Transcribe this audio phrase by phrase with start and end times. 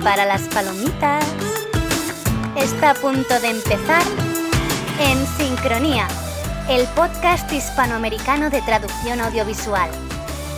[0.00, 1.22] Prepara las palomitas.
[2.56, 4.02] Está a punto de empezar
[4.98, 6.08] En Sincronía,
[6.70, 9.90] el podcast hispanoamericano de traducción audiovisual,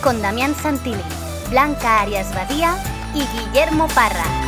[0.01, 1.03] con Damián Santilli,
[1.49, 2.81] Blanca Arias Badía
[3.13, 4.42] y Guillermo Parra.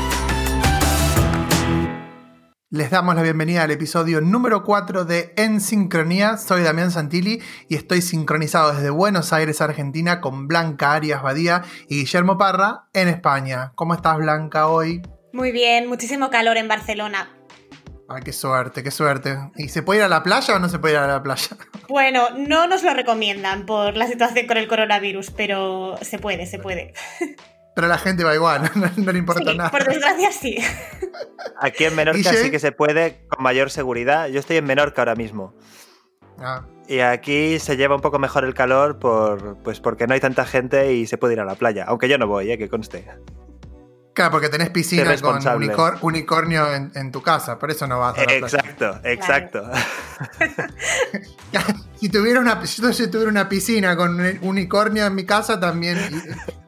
[2.75, 6.35] Les damos la bienvenida al episodio número 4 de En Sincronía.
[6.35, 11.99] Soy Damián Santilli y estoy sincronizado desde Buenos Aires, Argentina, con Blanca Arias Badía y
[11.99, 13.71] Guillermo Parra en España.
[13.75, 15.01] ¿Cómo estás, Blanca, hoy?
[15.31, 17.29] Muy bien, muchísimo calor en Barcelona.
[18.25, 19.37] Qué suerte, qué suerte.
[19.55, 21.47] ¿Y se puede ir a la playa o no se puede ir a la playa?
[21.87, 26.57] Bueno, no nos lo recomiendan por la situación con el coronavirus, pero se puede, se
[26.57, 26.93] puede.
[27.75, 29.69] Pero la gente va igual, no, le importa Sí, nada.
[29.69, 30.57] por desgracia sí.
[31.59, 34.27] Aquí en Menorca sí que se puede con mayor seguridad.
[34.29, 35.53] Yo estoy en Menorca ahora mismo.
[36.39, 40.19] Ah, Y aquí se lleva un poco mejor el calor por, pues porque no hay
[40.19, 41.85] tanta gente y se puede ir a la playa.
[41.87, 43.05] Aunque yo no voy, eh, que conste.
[44.15, 48.17] Claro, porque tenés piscina con unicor- unicornio en, en tu casa, por eso no vas
[48.17, 48.45] a la playa.
[48.45, 49.71] Exacto, exacto.
[51.99, 55.97] Si tuviera una, yo si tuviera una piscina con un unicornio en mi casa también,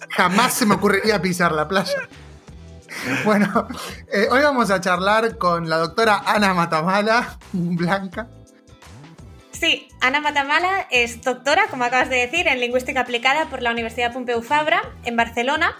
[0.09, 2.07] jamás se me ocurriría pisar la playa.
[3.23, 3.67] Bueno,
[4.11, 8.27] eh, hoy vamos a charlar con la doctora Ana Matamala, Blanca.
[9.51, 14.13] Sí, Ana Matamala es doctora, como acabas de decir, en lingüística aplicada por la Universidad
[14.13, 15.75] Pompeu Fabra en Barcelona.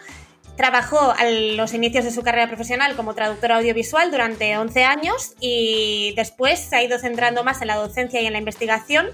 [0.58, 6.14] Trabajó a los inicios de su carrera profesional como traductora audiovisual durante 11 años y
[6.16, 9.08] después se ha ido centrando más en la docencia y en la investigación.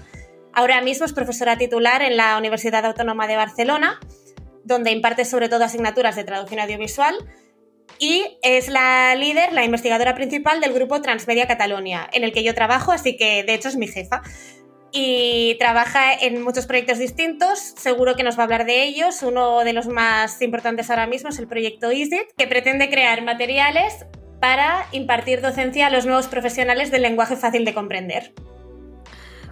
[0.54, 4.00] Ahora mismo es profesora titular en la Universidad Autónoma de Barcelona,
[4.64, 7.14] donde imparte sobre todo asignaturas de traducción audiovisual
[7.98, 12.54] y es la líder, la investigadora principal del grupo Transmedia Catalonia, en el que yo
[12.54, 14.22] trabajo, así que de hecho es mi jefa.
[14.96, 19.22] Y trabaja en muchos proyectos distintos, seguro que nos va a hablar de ellos.
[19.24, 24.06] Uno de los más importantes ahora mismo es el proyecto EASIT, que pretende crear materiales
[24.40, 28.34] para impartir docencia a los nuevos profesionales del lenguaje fácil de comprender.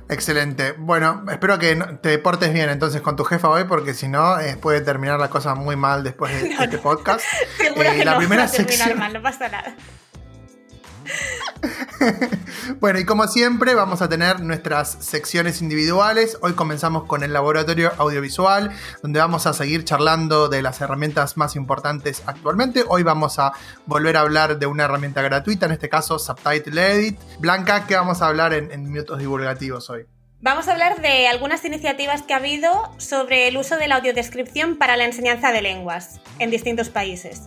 [0.09, 0.73] Excelente.
[0.79, 4.39] Bueno, espero que no- te portes bien entonces con tu jefa hoy, porque si no,
[4.39, 7.25] eh, puede terminar la cosa muy mal después de este podcast.
[7.57, 9.75] Seguro Eh, que la no primera va a terminar sección- mal, no pasa nada.
[12.81, 16.39] Bueno, y como siempre, vamos a tener nuestras secciones individuales.
[16.43, 18.71] Hoy comenzamos con el laboratorio audiovisual,
[19.03, 22.85] donde vamos a seguir charlando de las herramientas más importantes actualmente.
[22.89, 23.53] Hoy vamos a
[23.87, 27.21] volver a hablar de una herramienta gratuita, en este caso Subtitle Edit.
[27.39, 30.07] Blanca, ¿qué vamos a hablar en, minutos divulgativos hoy?
[30.41, 34.77] Vamos a hablar de algunas iniciativas que ha habido sobre el uso de la audiodescripción
[34.77, 37.43] para la enseñanza de lenguas en distintos países.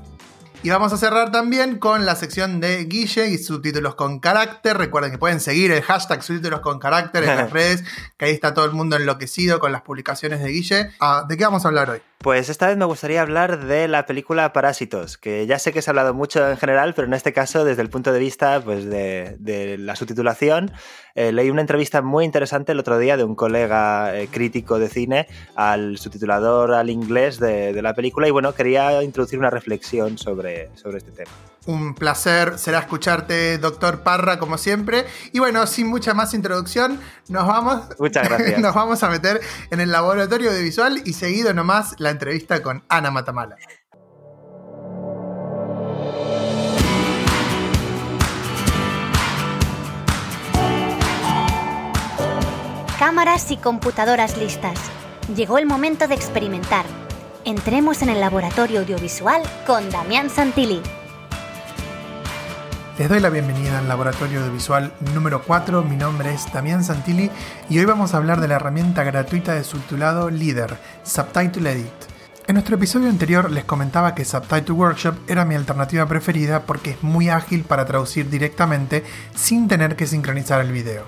[0.66, 4.76] Y vamos a cerrar también con la sección de Guille y subtítulos con carácter.
[4.76, 7.84] Recuerden que pueden seguir el hashtag subtítulos con carácter en las redes,
[8.18, 10.90] que ahí está todo el mundo enloquecido con las publicaciones de Guille.
[11.00, 12.02] Ah, ¿De qué vamos a hablar hoy?
[12.26, 15.92] Pues esta vez me gustaría hablar de la película Parásitos, que ya sé que se
[15.92, 18.84] ha hablado mucho en general, pero en este caso desde el punto de vista pues,
[18.86, 20.72] de, la subtitulación.
[21.14, 24.90] Eh, leí una entrevista muy interesante el otro día de un colega eh, crítico de
[24.90, 30.18] cine al subtitulador al inglés de, de la película y bueno, quería introducir una reflexión
[30.18, 31.32] sobre, sobre este tema.
[31.66, 35.06] Un placer será escucharte, doctor Parra, como siempre.
[35.32, 38.60] Y bueno, sin mucha más introducción, nos vamos, Muchas gracias.
[38.62, 43.10] nos vamos a meter en el laboratorio audiovisual y seguido nomás la entrevista con Ana
[43.10, 43.58] Matamala.
[53.00, 54.80] Cámaras y computadoras listas.
[55.36, 56.86] Llegó el momento de experimentar.
[57.44, 60.82] Entremos en el laboratorio audiovisual con Damián Santilli.
[62.98, 65.84] Les doy la bienvenida al laboratorio audiovisual número 4.
[65.84, 67.30] Mi nombre es Damián Santilli
[67.70, 71.92] y hoy vamos a hablar de la herramienta gratuita de subtitulado Leader, Subtitle Edit.
[72.48, 77.04] En nuestro episodio anterior les comentaba que Subtitle Workshop era mi alternativa preferida porque es
[77.04, 79.04] muy ágil para traducir directamente
[79.36, 81.04] sin tener que sincronizar el video.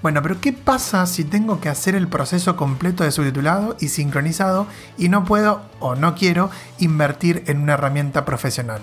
[0.00, 4.66] Bueno, pero ¿qué pasa si tengo que hacer el proceso completo de subtitulado y sincronizado
[4.96, 8.80] y no puedo o no quiero invertir en una herramienta profesional?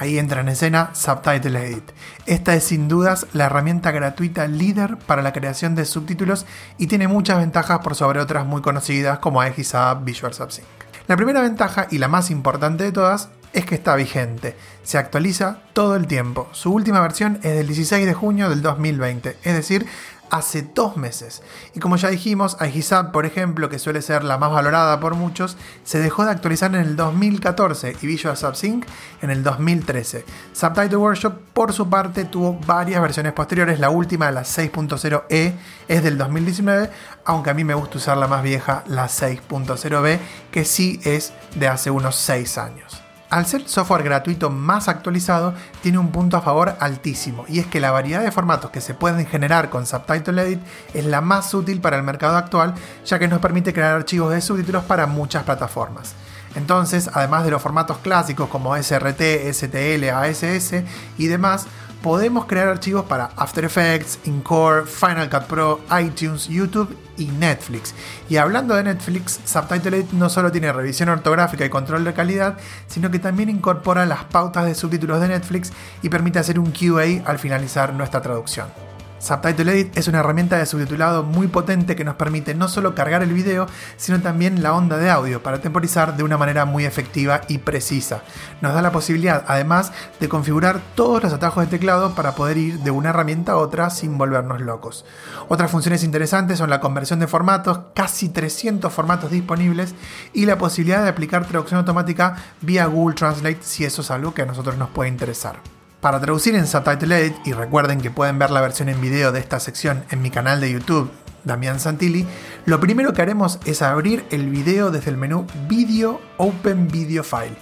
[0.00, 1.90] Ahí entra en escena Subtitle Edit.
[2.24, 6.46] Esta es sin dudas la herramienta gratuita líder para la creación de subtítulos
[6.78, 10.66] y tiene muchas ventajas por sobre otras muy conocidas como Aegis-Up, Visual Subsync.
[11.08, 14.54] La primera ventaja y la más importante de todas es que está vigente.
[14.84, 16.48] Se actualiza todo el tiempo.
[16.52, 19.86] Su última versión es del 16 de junio del 2020, es decir,
[20.30, 21.42] hace dos meses.
[21.74, 25.56] Y como ya dijimos, Aegis-Up, por ejemplo, que suele ser la más valorada por muchos,
[25.84, 28.86] se dejó de actualizar en el 2014 y Visual Subsync
[29.22, 30.24] en el 2013.
[30.52, 33.80] Subtitle Workshop, por su parte, tuvo varias versiones posteriores.
[33.80, 35.54] La última, la 6.0e,
[35.88, 36.90] es del 2019,
[37.24, 40.18] aunque a mí me gusta usar la más vieja, la 6.0b,
[40.50, 43.07] que sí es de hace unos 6 años.
[43.30, 45.52] Al ser software gratuito más actualizado,
[45.82, 48.94] tiene un punto a favor altísimo, y es que la variedad de formatos que se
[48.94, 50.60] pueden generar con Subtitle Edit
[50.94, 54.40] es la más útil para el mercado actual, ya que nos permite crear archivos de
[54.40, 56.14] subtítulos para muchas plataformas.
[56.54, 60.82] Entonces, además de los formatos clásicos como SRT, STL, ASS
[61.18, 61.66] y demás,
[62.02, 67.94] podemos crear archivos para After Effects, Encore, Final Cut Pro, iTunes, YouTube y Netflix.
[68.28, 73.10] Y hablando de Netflix, Subtitle no solo tiene revisión ortográfica y control de calidad, sino
[73.10, 75.72] que también incorpora las pautas de subtítulos de Netflix
[76.02, 78.87] y permite hacer un QA al finalizar nuestra traducción.
[79.18, 83.22] Subtitle Edit es una herramienta de subtitulado muy potente que nos permite no solo cargar
[83.22, 83.66] el video,
[83.96, 88.22] sino también la onda de audio para temporizar de una manera muy efectiva y precisa.
[88.60, 92.78] Nos da la posibilidad, además, de configurar todos los atajos de teclado para poder ir
[92.80, 95.04] de una herramienta a otra sin volvernos locos.
[95.48, 99.94] Otras funciones interesantes son la conversión de formatos, casi 300 formatos disponibles,
[100.32, 104.42] y la posibilidad de aplicar traducción automática vía Google Translate si eso es algo que
[104.42, 105.77] a nosotros nos puede interesar.
[106.00, 109.40] Para traducir en Subtitle Edit, y recuerden que pueden ver la versión en video de
[109.40, 111.10] esta sección en mi canal de YouTube,
[111.42, 112.24] Damián Santilli,
[112.66, 117.56] lo primero que haremos es abrir el video desde el menú Video Open Video File.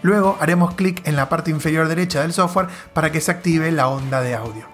[0.00, 3.88] Luego haremos clic en la parte inferior derecha del software para que se active la
[3.88, 4.66] onda de audio.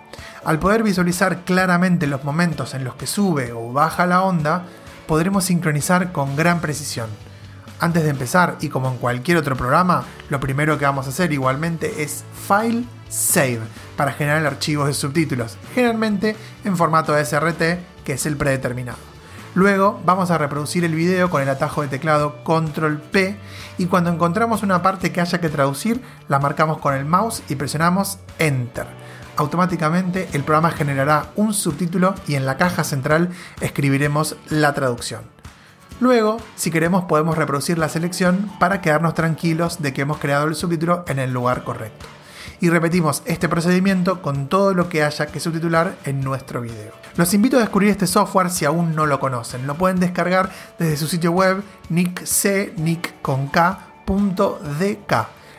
[0.44, 4.62] Al poder visualizar claramente los momentos en los que sube o baja la onda,
[5.08, 7.10] podremos sincronizar con gran precisión.
[7.80, 11.32] Antes de empezar, y como en cualquier otro programa, lo primero que vamos a hacer
[11.32, 13.60] igualmente es File Save
[13.96, 16.34] para generar archivos de subtítulos, generalmente
[16.64, 17.62] en formato SRT,
[18.04, 18.98] que es el predeterminado.
[19.54, 23.36] Luego vamos a reproducir el video con el atajo de teclado Control P
[23.78, 27.54] y cuando encontramos una parte que haya que traducir, la marcamos con el mouse y
[27.54, 28.86] presionamos Enter.
[29.36, 33.30] Automáticamente el programa generará un subtítulo y en la caja central
[33.60, 35.38] escribiremos la traducción.
[36.00, 40.54] Luego, si queremos, podemos reproducir la selección para quedarnos tranquilos de que hemos creado el
[40.54, 42.06] subtítulo en el lugar correcto
[42.60, 46.92] y repetimos este procedimiento con todo lo que haya que subtitular en nuestro video.
[47.16, 49.66] Los invito a descubrir este software si aún no lo conocen.
[49.66, 53.18] Lo pueden descargar desde su sitio web nickcnick.dk.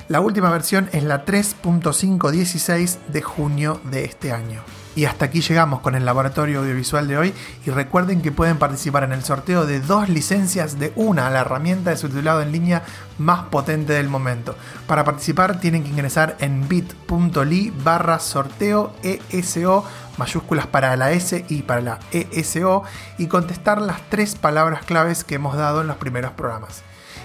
[0.08, 4.64] La última versión es la 3.516 de junio de este año.
[5.00, 7.34] Y hasta aquí llegamos con el laboratorio audiovisual de hoy
[7.66, 11.92] y recuerden que pueden participar en el sorteo de dos licencias de una la herramienta
[11.92, 12.84] de subtitulado en línea
[13.18, 14.58] más potente del momento.
[14.88, 19.86] Para participar tienen que ingresar en bit.ly barra sorteo ESO
[20.18, 22.84] mayúsculas para la S y para la ESO
[23.18, 26.82] y contestar las tres palabras claves que hemos dado en los primeros programas.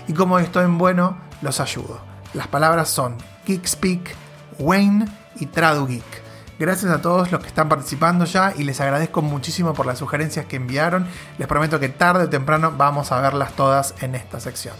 [0.06, 2.00] Y como estoy en bueno, los ayudo.
[2.34, 3.16] Las palabras son
[3.46, 4.14] Geekspeak,
[4.60, 5.06] Wayne
[5.40, 6.23] y TraduGeek.
[6.58, 10.46] Gracias a todos los que están participando ya y les agradezco muchísimo por las sugerencias
[10.46, 11.08] que enviaron.
[11.36, 14.76] Les prometo que tarde o temprano vamos a verlas todas en esta sección.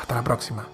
[0.00, 0.68] Hasta la próxima.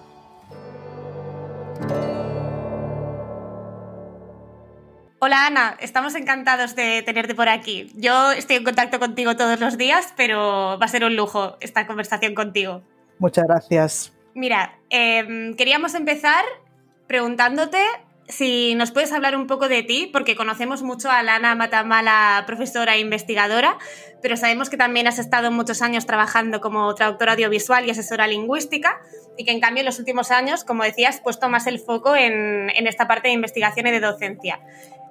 [5.21, 7.91] Hola Ana, estamos encantados de tenerte por aquí.
[7.95, 11.87] Yo estoy en contacto contigo todos los días, pero va a ser un lujo esta
[11.87, 12.83] conversación contigo.
[13.17, 14.13] Muchas gracias.
[14.33, 16.45] Mira, em, queríamos empezar
[17.07, 17.83] preguntándote
[18.29, 22.95] si nos puedes hablar un poco de ti, porque conocemos mucho a Lana Matamala, profesora
[22.95, 23.77] e investigadora,
[24.21, 29.01] pero sabemos que también has estado muchos años trabajando como traductora audiovisual y asesora lingüística,
[29.35, 32.15] y que en cambio en los últimos años, como decías, has puesto más el foco
[32.15, 34.59] en, en esta parte de investigación y de docencia.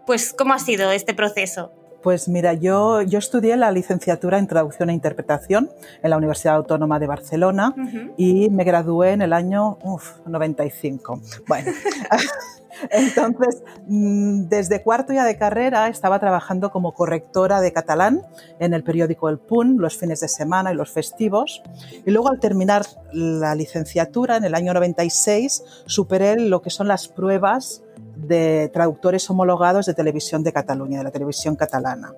[0.06, 1.72] Pues, ¿cómo ha sido este proceso?
[2.02, 5.70] Pues mira, yo, yo estudié la licenciatura en traducción e interpretación
[6.02, 7.74] en la Universidad Autónoma de Barcelona
[8.16, 11.20] y me gradué en el año uf, 95.
[11.48, 11.72] Bueno,
[12.90, 18.22] entonces mm, desde cuarto ya de carrera estaba trabajando como correctora de catalán
[18.58, 21.62] en el periódico El Punt los fines de semana y los festivos.
[22.04, 27.08] Y luego al terminar la licenciatura en el año 96 superé lo que son las
[27.08, 27.82] pruebas
[28.16, 32.12] de traductores homologados de televisión de Cataluña, de la televisión catalana.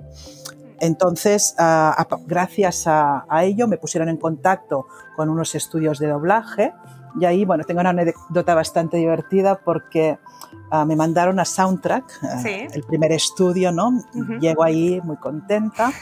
[0.81, 1.55] Entonces,
[2.26, 6.73] gracias a, ello me pusieron en contacto con unos estudios de doblaje
[7.19, 10.19] y ahí, bueno, tengo una anécdota bastante divertida porque
[10.71, 13.93] ah, me mandaron a Soundtrack, ah, el primer estudio, ¿no?
[14.40, 15.93] Llego ahí muy contenta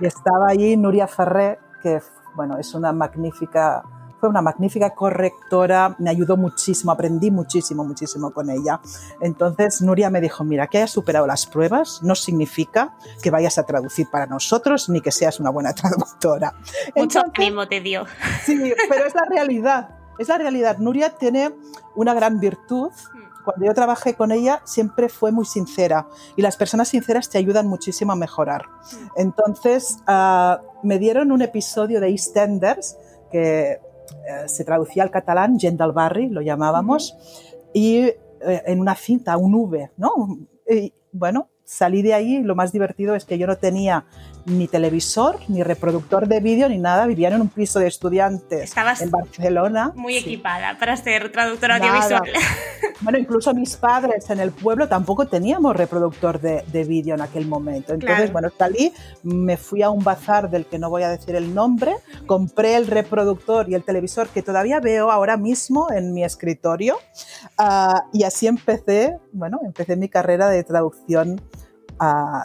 [0.00, 2.00] y estaba allí Nuria Ferré, que,
[2.34, 3.82] bueno, es una magnífica
[4.18, 8.80] fue una magnífica correctora, me ayudó muchísimo, aprendí muchísimo, muchísimo con ella.
[9.20, 13.64] Entonces Nuria me dijo, mira, que hayas superado las pruebas no significa que vayas a
[13.64, 16.54] traducir para nosotros ni que seas una buena traductora.
[16.96, 18.06] Mucho ánimo te dio.
[18.44, 20.78] Sí, pero es la realidad, es la realidad.
[20.78, 21.52] Nuria tiene
[21.94, 22.90] una gran virtud.
[23.44, 26.08] Cuando yo trabajé con ella siempre fue muy sincera.
[26.36, 28.66] Y las personas sinceras te ayudan muchísimo a mejorar.
[29.16, 32.96] Entonces ah, me dieron un episodio de EastEnders
[33.30, 33.80] que
[34.28, 37.16] eh, se traducía al catalán, gent del barri, lo llamábamos,
[37.72, 40.38] y eh, en una cinta, un V, ¿no?
[40.68, 42.42] Y, bueno, salí de ahí.
[42.42, 44.04] Lo más divertido es que yo no tenía
[44.48, 47.06] ni televisor, ni reproductor de vídeo, ni nada.
[47.06, 49.92] Vivían en un piso de estudiantes en Barcelona.
[49.94, 52.22] Muy equipada para ser traductora audiovisual.
[53.00, 57.46] Bueno, incluso mis padres en el pueblo tampoco teníamos reproductor de, de vídeo en aquel
[57.46, 57.94] momento.
[57.94, 61.54] Entonces, bueno, salí, me fui a un bazar del que no voy a decir el
[61.54, 61.94] nombre,
[62.26, 66.96] compré el reproductor y el televisor que todavía veo ahora mismo en mi escritorio
[67.58, 71.40] uh, y así empecé, bueno, empecé mi carrera de traducción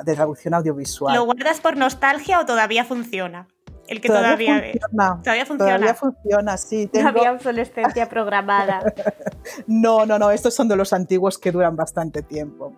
[0.04, 1.16] de traducción audiovisual.
[1.16, 3.48] ¿Lo guardas por nostalgia o todavía funciona?
[3.88, 5.20] El que todavía, funciona.
[5.22, 5.76] Todavía funciona.
[5.76, 6.88] Todavía funciona, sí.
[6.88, 7.10] Tengo...
[7.10, 8.82] había obsolescencia programada.
[9.68, 10.32] no, no, no.
[10.32, 12.74] Estos son de los antiguos que duran bastante tiempo.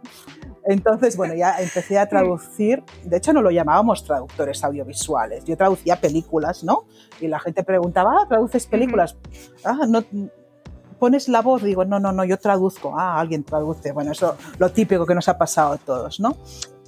[0.65, 2.84] Entonces, bueno, ya empecé a traducir.
[3.03, 5.46] De hecho, no lo llamábamos traductores audiovisuales.
[5.46, 6.86] Yo traducía películas, ¿no?
[7.22, 9.15] Y la gente preguntaba, ah, ¿traduces películas?
[9.63, 10.03] Ah, no
[11.05, 14.71] pones la voz, digo, no, no, no, yo traduzco, ah, alguien traduce, bueno, eso lo
[14.71, 16.35] típico que nos ha pasado a todos, ¿no?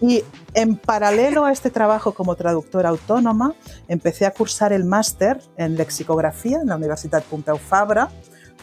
[0.01, 0.23] Y
[0.55, 3.53] en paralelo a este trabajo como traductora autónoma,
[3.87, 8.09] empecé a cursar el máster en lexicografía en la Universidad Pompeu Fabra,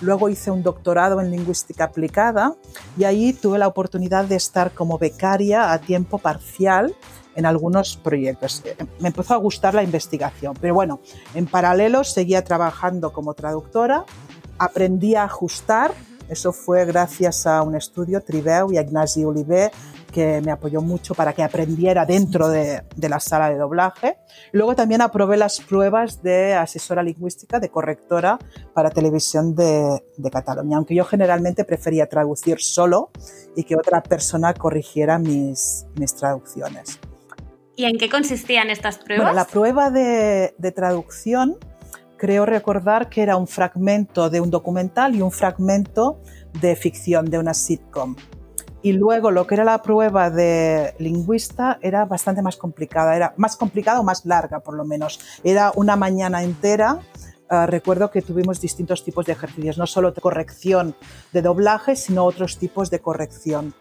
[0.00, 2.56] luego hice un doctorado en lingüística aplicada
[2.98, 6.96] y ahí tuve la oportunidad de estar como becaria a tiempo parcial
[7.36, 8.64] en algunos proyectos.
[8.98, 10.98] Me empezó a gustar la investigación, pero bueno,
[11.32, 14.04] en paralelo seguía trabajando como traductora
[14.58, 15.92] aprendí a ajustar.
[16.28, 19.70] Eso fue gracias a un estudio, Tribeu y a Ignasi Oliver,
[20.14, 24.16] que me apoyó mucho para que aprendiera dentro de, la sala de doblaje.
[24.52, 28.38] Luego también aprobé las pruebas de asesora lingüística, de correctora
[28.72, 33.10] para televisión de, Cataluña, aunque yo generalmente prefería traducir solo
[33.56, 36.98] y que otra persona corrigiera mis, mis traducciones.
[37.76, 39.34] ¿Y en qué consistían estas pruebas?
[39.34, 41.58] la prueba de, de traducción
[42.24, 46.22] creo recordar que era un fragmento de un documental y un fragmento
[46.58, 48.16] de ficción de una sitcom.
[48.80, 53.56] Y luego lo que era la prueba de lingüista era bastante más complicada, era más
[53.56, 55.20] complicada o más larga por lo menos.
[55.44, 56.98] Era una mañana entera.
[57.50, 60.94] Ah, recuerdo que tuvimos distintos tipos de ejercicios, no solo de corrección
[61.34, 63.74] de doblaje, sino otros tipos de corrección.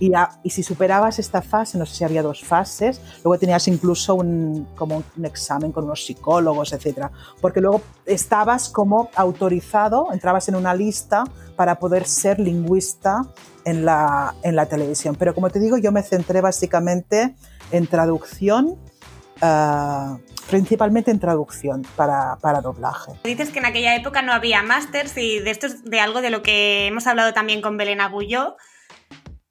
[0.00, 0.12] Y,
[0.48, 5.04] si superabas esta fase, no sé si había dos fases, luego tenías incluso un, como
[5.16, 11.24] un examen con unos psicólogos, etcétera, porque luego estabas como autorizado, entrabas en una lista
[11.54, 13.26] para poder ser lingüista
[13.66, 15.16] en la, en la televisión.
[15.16, 17.34] Pero como te digo, yo me centré básicamente
[17.70, 18.78] en traducción,
[19.42, 23.12] uh, principalmente en traducción para, para, doblaje.
[23.24, 26.30] Dices que en aquella época no había másters y de esto es de algo de
[26.30, 28.56] lo que hemos hablado también con Belén Agulló,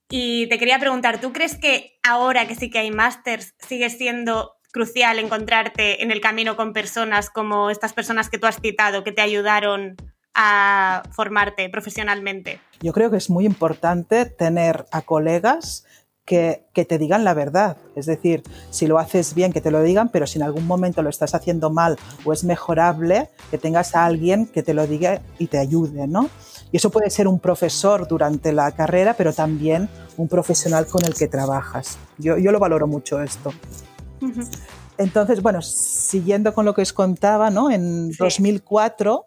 [0.09, 4.55] y te quería preguntar, ¿tú crees que ahora que sí que hay másters sigue siendo
[4.71, 9.11] crucial encontrarte en el camino con personas como estas personas que tú has citado, que
[9.11, 9.95] te ayudaron
[10.33, 12.59] a formarte profesionalmente?
[12.81, 15.85] Yo creo que es muy importante tener a colegas
[16.29, 17.77] que, que, te digan la verdad.
[17.95, 21.01] Es decir, si lo haces bien, que te lo digan, pero si en algún momento
[21.01, 25.23] lo estás haciendo mal o es mejorable, que tengas a alguien que te lo diga
[25.39, 26.29] y te ayude, ¿no?
[26.71, 31.15] Y eso puede ser un profesor durante la carrera, pero también un profesional con el
[31.15, 31.97] que trabajas.
[32.19, 33.51] Yo, yo lo valoro mucho esto.
[34.99, 37.71] Entonces, bueno, siguiendo con lo que os contaba, ¿no?
[37.71, 39.25] En 2004,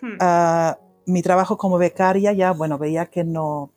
[0.00, 0.06] hmm.
[0.20, 3.72] ah, mi trabajo como becaria ya, bueno, veía que no,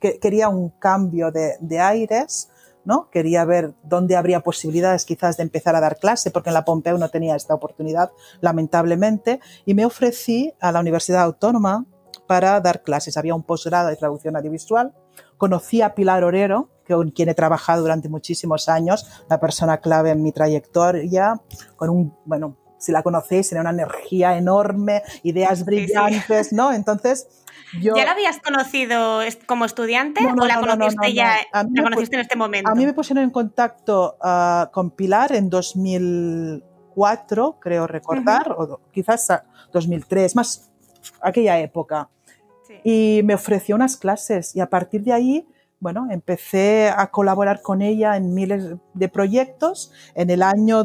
[0.00, 2.50] que, quería un cambio de, de aires,
[2.84, 3.08] ¿no?
[3.10, 6.98] Quería ver dónde habría posibilidades quizás de empezar a dar clase, porque en la Pompeu
[6.98, 11.86] no tenía esta oportunidad, lamentablemente, y me ofrecí a la Universidad Autónoma
[12.26, 13.16] para dar clases.
[13.16, 14.94] Había un posgrado de traducción audiovisual.
[15.36, 20.22] Conocí a Pilar Orero, con quien he trabajado durante muchísimos años, la persona clave en
[20.22, 21.40] mi trayectoria,
[21.76, 26.70] con un, bueno, si la conocéis, tiene una energía enorme, ideas brillantes, ¿no?
[26.72, 27.26] Entonces,
[27.80, 27.96] yo...
[27.96, 32.70] ¿Ya la habías conocido como estudiante o la conociste ya, la conociste en este momento?
[32.70, 39.28] A mí me pusieron en contacto ah, con Pilar en 2004, creo recordar, o quizás
[39.72, 40.70] 2003, más
[41.20, 42.08] aquella época.
[42.82, 45.48] Y me ofreció unas clases y a partir de ahí,
[45.80, 49.92] bueno, empecé a colaborar con ella en miles de proyectos.
[50.14, 50.82] En el año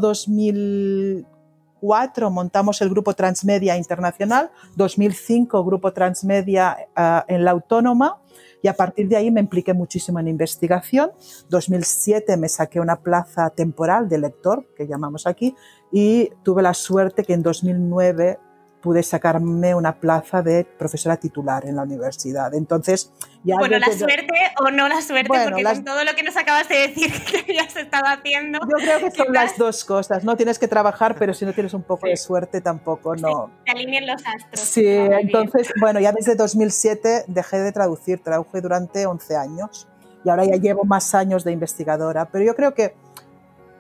[1.82, 8.22] 2004 montamos el Grupo Transmedia Internacional, 2005 Grupo Transmedia uh, en la Autónoma
[8.62, 11.12] y a partir de ahí me impliqué muchísimo en investigación.
[11.50, 15.56] 2007 me saqué una plaza temporal de lector, que llamamos aquí,
[15.92, 18.38] y tuve la suerte que en 2009
[18.82, 22.54] pude sacarme una plaza de profesora titular en la universidad.
[22.54, 23.12] Entonces,
[23.44, 26.70] ya bueno, la suerte o no la suerte, porque con todo lo que nos acabas
[26.70, 27.12] de decir
[27.46, 28.60] que ya se estaba haciendo.
[28.60, 30.38] Yo creo que son las dos cosas, ¿no?
[30.38, 33.52] Tienes que trabajar, pero si no tienes un poco de suerte tampoco, no.
[33.66, 34.60] Se alineen los astros.
[34.60, 39.88] Sí, entonces, bueno, ya desde 2007 dejé de traducir, traduje durante 11 años
[40.24, 42.94] y ahora ya llevo más años de investigadora, pero yo creo que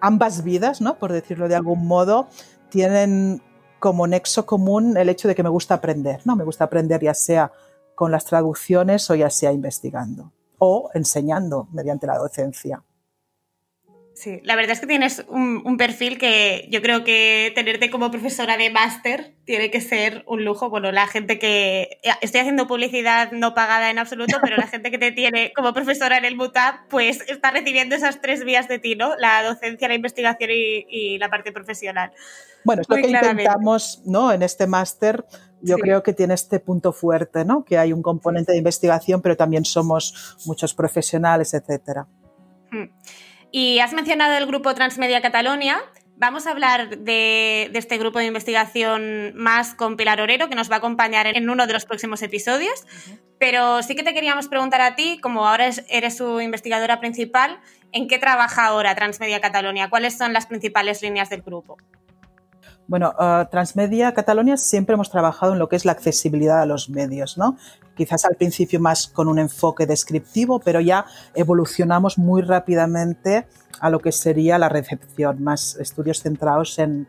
[0.01, 0.97] ambas vidas, ¿no?
[0.97, 2.27] Por decirlo de algún modo,
[2.69, 3.41] tienen
[3.79, 6.35] como nexo común el hecho de que me gusta aprender, ¿no?
[6.35, 7.51] Me gusta aprender ya sea
[7.95, 12.83] con las traducciones o ya sea investigando o enseñando mediante la docencia.
[14.19, 18.57] Sí, la verdad es que tienes un, perfil que yo creo que tenerte como profesora
[18.57, 20.69] de máster tiene que ser un lujo.
[20.69, 22.01] Bueno, la gente que...
[22.03, 25.71] Eh, estoy haciendo publicidad no pagada en absoluto, pero la gente que te tiene como
[25.73, 29.15] profesora en el MUTAP, pues está recibiendo esas tres vías de ti, ¿no?
[29.15, 32.11] La docencia, la investigación y, la parte profesional.
[32.65, 34.33] Bueno, es lo que intentamos, ¿no?
[34.33, 35.23] En este máster,
[35.61, 37.63] yo creo que tiene este punto fuerte, ¿no?
[37.63, 42.05] Que hay un componente de investigación, pero también somos muchos profesionales, etcétera.
[42.69, 42.89] Hmm.
[43.51, 45.81] Y has mencionado el grupo Transmedia Catalonia.
[46.17, 50.75] Vamos a hablar de, este grupo de investigación más con Pilar Orero, que nos va
[50.75, 52.85] a acompañar en uno de los próximos episodios.
[53.39, 57.59] Pero sí que te queríamos preguntar a ti, como ahora eres su investigadora principal,
[57.91, 59.89] ¿en qué trabaja ahora Transmedia Catalonia?
[59.89, 61.77] ¿Cuáles son las principales líneas del grupo?
[62.89, 66.89] Bueno, uh, Transmedia Catalonia siempre hemos trabajado en lo que es la accesibilidad a los
[66.89, 67.55] medios, ¿no?
[67.95, 71.05] Quizás al principio más con un enfoque descriptivo, pero ya
[71.35, 73.45] evolucionamos muy rápidamente
[73.79, 77.05] a lo que sería la recepción, más estudios centrados en,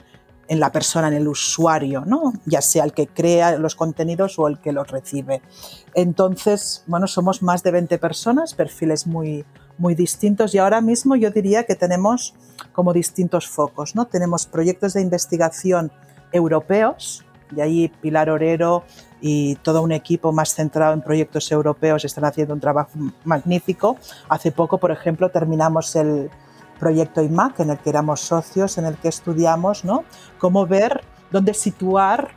[0.49, 2.35] en la persona, en el usuario, ¿no?
[2.45, 5.41] ya sea el que crea los contenidos o el que los recibe.
[5.95, 9.47] Entonces, bueno, somos más de 20 personas, perfiles muy,
[9.81, 12.35] muy distintos y ahora mismo yo diría que tenemos
[12.73, 14.05] como distintos focos, ¿no?
[14.07, 15.91] Tenemos proyectos de investigación
[16.33, 17.25] europeos
[17.57, 18.85] y ahí Pilar Orero
[19.23, 22.91] y todo un equipo más centrado en proyectos europeos están haciendo un trabajo
[23.25, 23.97] magnífico.
[24.29, 26.31] Hace poco, por ejemplo, terminamos el
[26.79, 30.05] proyecto IMAC en el que éramos socios, en el que estudiamos ¿no?
[30.39, 32.33] cómo ver dónde situar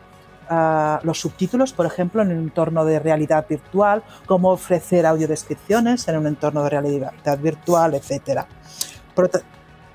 [1.03, 6.27] los subtítulos, por ejemplo, en un entorno de realidad virtual, cómo ofrecer audiodescripciones en un
[6.27, 8.45] entorno de realidad virtual, etc.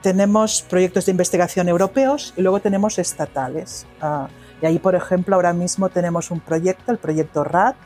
[0.03, 3.87] tenemos proyectos de investigación europeos y luego tenemos estatales.
[4.01, 4.29] Ah,
[4.63, 7.77] y ahí, por ejemplo, ahora mismo tenemos un proyecto, el proyecto RAT,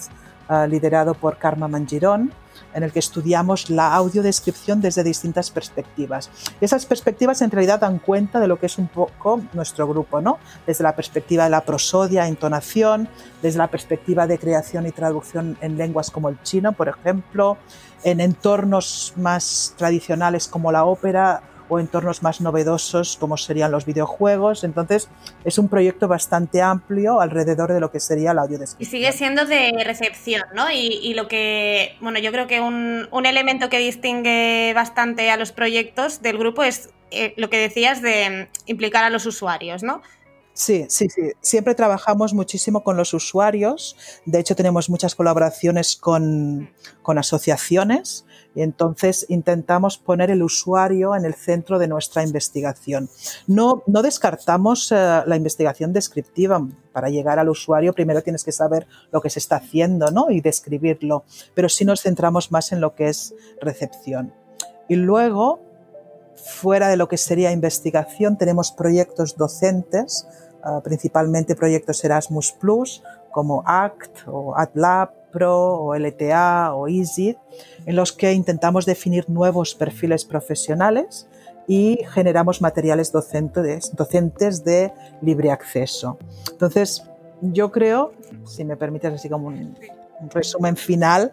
[0.48, 2.32] ah, liderado por Karma Mangirón,
[2.74, 6.30] en el que estudiamos la audiodescripción desde distintas perspectivas.
[6.60, 10.38] Esas perspectivas en realidad dan cuenta de lo que es un poco nuestro grupo, ¿no?
[10.66, 13.08] Desde la perspectiva de la prosodia, entonación,
[13.42, 17.56] desde la perspectiva de creación y traducción en lenguas como el chino, por ejemplo,
[18.04, 24.62] en entornos más tradicionales como la ópera o entornos más novedosos como serían los videojuegos.
[24.62, 25.08] Entonces,
[25.42, 28.86] es un proyecto bastante amplio alrededor de lo que sería la audiodescripción.
[28.86, 30.70] Y sigue siendo de recepción, ¿no?
[30.70, 36.20] Y, lo que, bueno, yo creo que un, elemento que distingue bastante a los proyectos
[36.20, 40.02] del grupo es eh, lo que decías de implicar a los usuarios, ¿no?
[40.52, 41.32] Sí, sí, sí.
[41.40, 43.96] Siempre trabajamos muchísimo con los usuarios.
[44.26, 51.24] De hecho, tenemos muchas colaboraciones con, con asociaciones y entonces intentamos poner el usuario en
[51.24, 53.08] el centro de nuestra investigación.
[53.46, 56.66] No, no descartamos eh, la investigación descriptiva.
[56.92, 60.30] Para llegar al usuario primero tienes que saber lo que se está haciendo ¿no?
[60.30, 64.32] y describirlo, pero sí nos centramos más en lo que es recepción.
[64.88, 65.60] Y luego,
[66.36, 70.26] fuera de lo que sería investigación, tenemos proyectos docentes,
[70.64, 77.36] eh, principalmente proyectos Erasmus Plus, como ACT o AdLab, Pro o LTA o Easy,
[77.86, 81.26] en los que intentamos definir nuevos perfiles profesionales
[81.66, 86.18] y generamos materiales docentes, docentes de libre acceso.
[86.50, 87.02] Entonces,
[87.40, 88.12] yo creo,
[88.44, 89.74] si me permites así como un,
[90.32, 91.32] resumen final,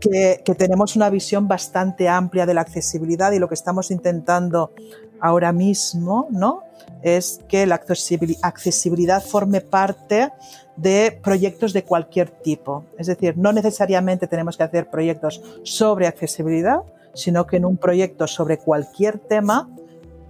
[0.00, 4.72] que, que, tenemos una visión bastante amplia de la accesibilidad y lo que estamos intentando
[5.20, 6.62] ahora mismo, ¿no?
[7.02, 10.32] Es que la accesibilidad forme parte
[10.76, 12.84] de proyectos de cualquier tipo.
[12.98, 16.80] Es decir, no necesariamente tenemos que hacer proyectos sobre accesibilidad,
[17.14, 19.68] sino que en un proyecto sobre cualquier tema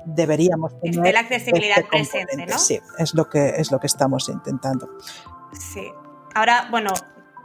[0.05, 2.59] deberíamos tener la accesibilidad este presente, ¿no?
[2.59, 4.89] Sí, es lo que es lo que estamos intentando.
[5.53, 5.91] Sí.
[6.35, 6.93] Ahora, bueno,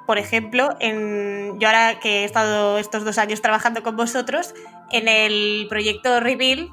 [0.06, 4.54] por ejemplo, en, yo ahora que he estado estos dos años trabajando con vosotros,
[4.92, 6.70] en el proyecto Rebuild,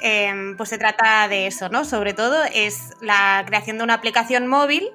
[0.00, 1.84] em, pues se trata de eso, ¿no?
[1.84, 4.90] Sobre todo es la creación de una aplicación móvil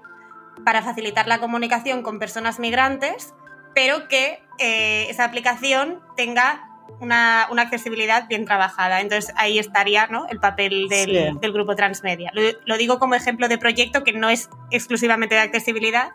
[0.64, 3.34] para facilitar la comunicación con personas migrantes,
[3.74, 6.68] pero que eh, esa aplicación tenga
[7.00, 9.02] una, accesibilidad bien trabajada.
[9.02, 10.28] Entonces ahí estaría ¿no?
[10.30, 12.32] el papel del, grupo transmedia.
[12.66, 16.10] Lo, digo como ejemplo de proyecto que no es exclusivamente de accesibilidad,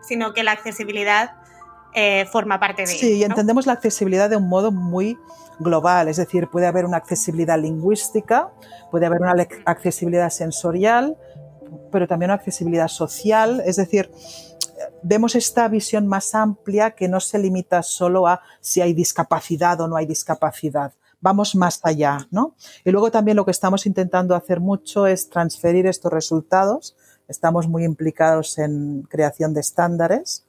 [0.00, 1.32] sino que la accesibilidad
[1.94, 5.18] eh, forma parte de Sí, y entendemos la accesibilidad de un modo muy
[5.58, 8.50] global, es decir, puede haber una accesibilidad lingüística,
[8.90, 9.34] puede haber una
[9.64, 11.16] accesibilidad sensorial,
[11.90, 14.10] pero también una accesibilidad social, es decir,
[15.02, 19.88] vemos esta visión más amplia que no se limita solo a si hay discapacidad o
[19.88, 20.92] no hay discapacidad.
[21.20, 22.54] Vamos más allá, ¿no?
[22.84, 26.96] Y luego también lo que estamos intentando hacer mucho es transferir estos resultados.
[27.26, 30.46] Estamos muy implicados en creación de estándares.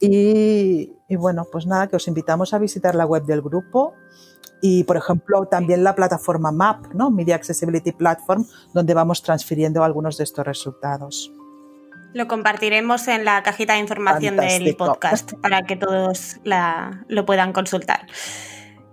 [0.00, 3.94] Y, y bueno, pues nada, que os invitamos a visitar la web del grupo,
[4.60, 7.10] y, por ejemplo, también la plataforma MAP, ¿no?
[7.10, 11.32] Media Accessibility Platform, donde vamos transfiriendo algunos de estos resultados.
[12.14, 16.36] Lo compartiremos en la cajita de información del podcast para que todos
[17.08, 18.06] lo puedan consultar.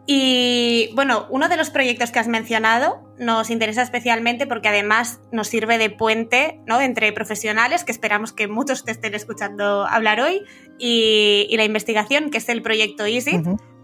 [0.06, 5.48] Y bueno, uno de los proyectos que has mencionado nos interesa especialmente porque además nos
[5.48, 6.82] sirve de puente ¿no?
[6.82, 10.42] entre profesionales, que esperamos que muchos te estén escuchando hablar hoy,
[10.78, 13.42] y, la investigación, que es el proyecto EASY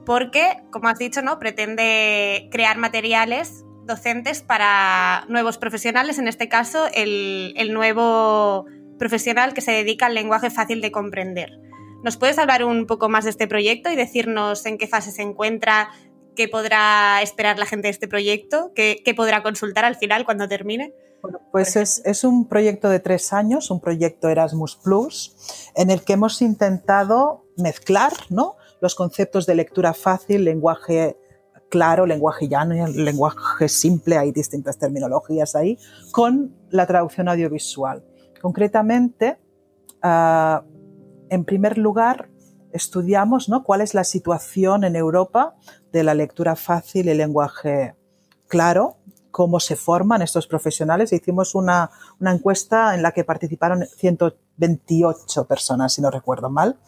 [0.09, 1.37] porque, como has dicho, ¿no?
[1.37, 8.65] pretende crear materiales docentes para nuevos profesionales, en este caso el, nuevo
[8.97, 11.51] profesional que se dedica al lenguaje fácil de comprender.
[12.03, 15.21] ¿Nos puedes hablar un poco más de este proyecto y decirnos en qué fase se
[15.21, 15.91] encuentra,
[16.35, 20.91] qué podrá esperar la gente de este proyecto, qué, podrá consultar al final cuando termine?
[21.21, 26.01] Bueno, pues es, es, un proyecto de tres años, un proyecto Erasmus Plus, en el
[26.03, 28.55] que hemos intentado mezclar ¿no?
[28.81, 31.17] Los conceptos de lectura fácil, lenguaje
[31.69, 35.77] claro, lenguaje llano, lenguaje simple, hay distintas terminologías ahí,
[36.11, 38.03] con la traducción audiovisual.
[38.41, 39.37] Concretamente,
[40.01, 40.63] ah,
[41.29, 42.29] en primer lugar,
[42.71, 43.63] estudiamos ¿no?
[43.63, 45.55] cuál es la situación en Europa
[45.91, 47.95] de la lectura fácil y lenguaje
[48.47, 48.97] claro,
[49.31, 51.13] cómo se forman estos profesionales.
[51.13, 56.79] Hicimos una, una encuesta en la que participaron 128 personas, si no recuerdo mal.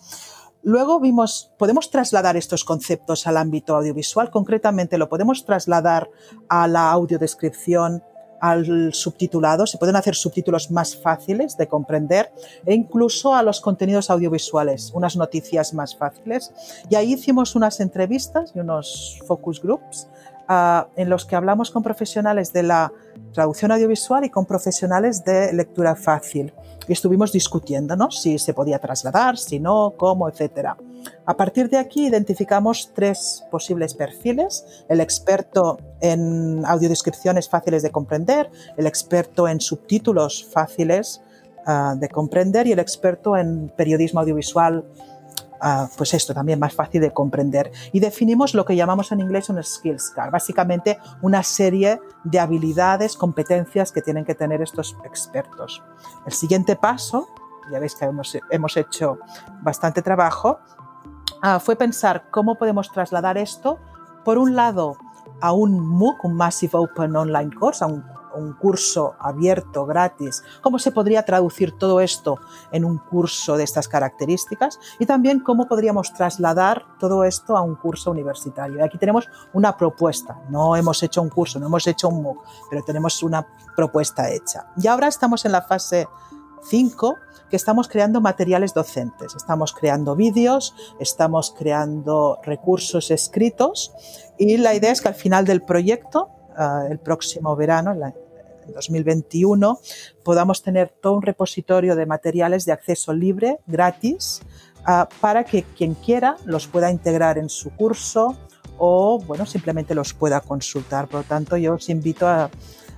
[0.63, 6.10] Luego vimos, podemos trasladar estos conceptos al ámbito audiovisual, concretamente lo podemos trasladar
[6.50, 8.04] a la audiodescripción,
[8.41, 12.34] al subtitulado, se pueden hacer subtítulos más fáciles de comprender
[12.65, 16.52] e incluso a los contenidos audiovisuales, unas noticias más fáciles.
[16.89, 20.08] Y ahí hicimos unas entrevistas y unos focus groups
[20.50, 22.91] uh, en los que hablamos con profesionales de la
[23.34, 26.54] traducción audiovisual y con profesionales de lectura fácil.
[26.88, 28.12] Y estuvimos discutiendo ¿no?
[28.12, 30.70] si se podía trasladar, si no, cómo, etc.
[31.26, 34.65] A partir de aquí identificamos tres posibles perfiles.
[34.89, 41.22] El experto en audiodescripciones fáciles de comprender, el experto en subtítulos fáciles
[41.67, 44.86] uh, de comprender y el experto en periodismo audiovisual
[45.97, 47.71] pues esto también más fácil de comprender.
[47.91, 53.15] Y definimos lo que llamamos en inglés un skills card, básicamente una serie de habilidades,
[53.15, 55.84] competencias que tienen que tener estos expertos.
[56.26, 57.30] El siguiente paso,
[57.71, 59.19] ya veis que hemos, hemos hecho
[59.62, 60.60] bastante trabajo,
[61.41, 63.80] ah, fue pensar cómo podemos trasladar esto,
[64.26, 64.97] por un lado,
[65.41, 68.04] a un MOOC, un Massive Open Online Course, a un
[68.36, 72.39] un curso abierto, gratis, cómo se podría traducir todo esto
[72.72, 77.76] en un curso de estas características y también cómo podríamos trasladar todo esto a un
[77.76, 78.80] curso universitario.
[78.80, 82.46] Y aquí tenemos una propuesta, no hemos hecho un curso, no hemos hecho un MOOC,
[82.70, 84.67] pero tenemos una propuesta hecha.
[84.78, 86.08] Y ahora estamos en la fase
[86.63, 87.15] 5,
[87.50, 93.91] que estamos creando materiales docentes, estamos creando vídeos, estamos creando recursos escritos
[94.38, 96.30] y la idea es que al final del proyecto
[96.89, 97.94] el próximo verano,
[98.71, 99.79] en 2021,
[100.23, 104.41] podamos tener todo un repositorio de materiales de acceso libre, gratis,
[104.86, 108.38] ah, para que quien quiera los pueda integrar en su curso
[108.77, 111.07] o, bueno, simplemente los pueda consultar.
[111.07, 112.49] Por lo tanto, yo os invito a,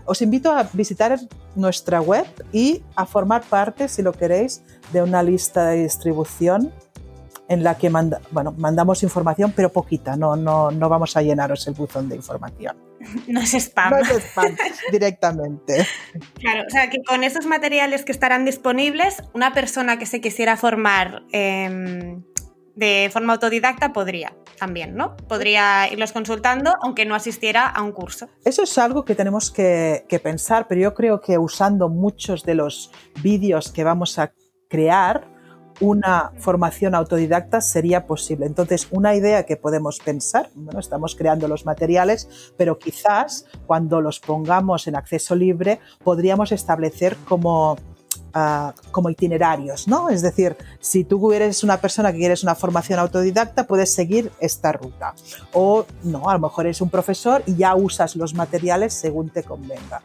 [0.06, 1.20] os invito a visitar
[1.56, 6.72] nuestra web y a formar parte, si lo queréis, de una lista de distribución
[7.50, 7.92] en la que
[8.32, 12.78] bueno, mandamos información, pero poquita, no, no, no vamos a llenaros el buzón de información.
[13.28, 13.92] No es spam.
[13.92, 14.56] No es spam,
[14.92, 15.88] directamente.
[16.40, 20.58] Claro, o sea que con esos materiales que estarán disponibles, una persona que se quisiera
[20.58, 22.24] formar em,
[22.76, 25.18] de forma autodidacta podría también, ¿no?
[25.18, 28.30] Podría irlos consultando aunque no asistiera a un curso.
[28.46, 32.56] Eso es algo que tenemos que, que pensar, pero yo creo que usando muchos de
[32.56, 34.34] los vídeos que vamos a
[34.70, 35.28] crear,
[35.80, 38.46] una formación autodidacta sería posible.
[38.46, 44.20] Entonces, una idea que podemos pensar, bueno, estamos creando los materiales, pero quizás cuando los
[44.20, 47.78] pongamos en acceso libre podríamos establecer como
[48.34, 50.10] ah, como itinerarios, ¿no?
[50.10, 54.72] Es decir, si tú eres una persona que quieres una formación autodidacta, puedes seguir esta
[54.72, 55.14] ruta.
[55.54, 59.44] O no, a lo mejor eres un profesor y ya usas los materiales según te
[59.44, 60.02] convenga.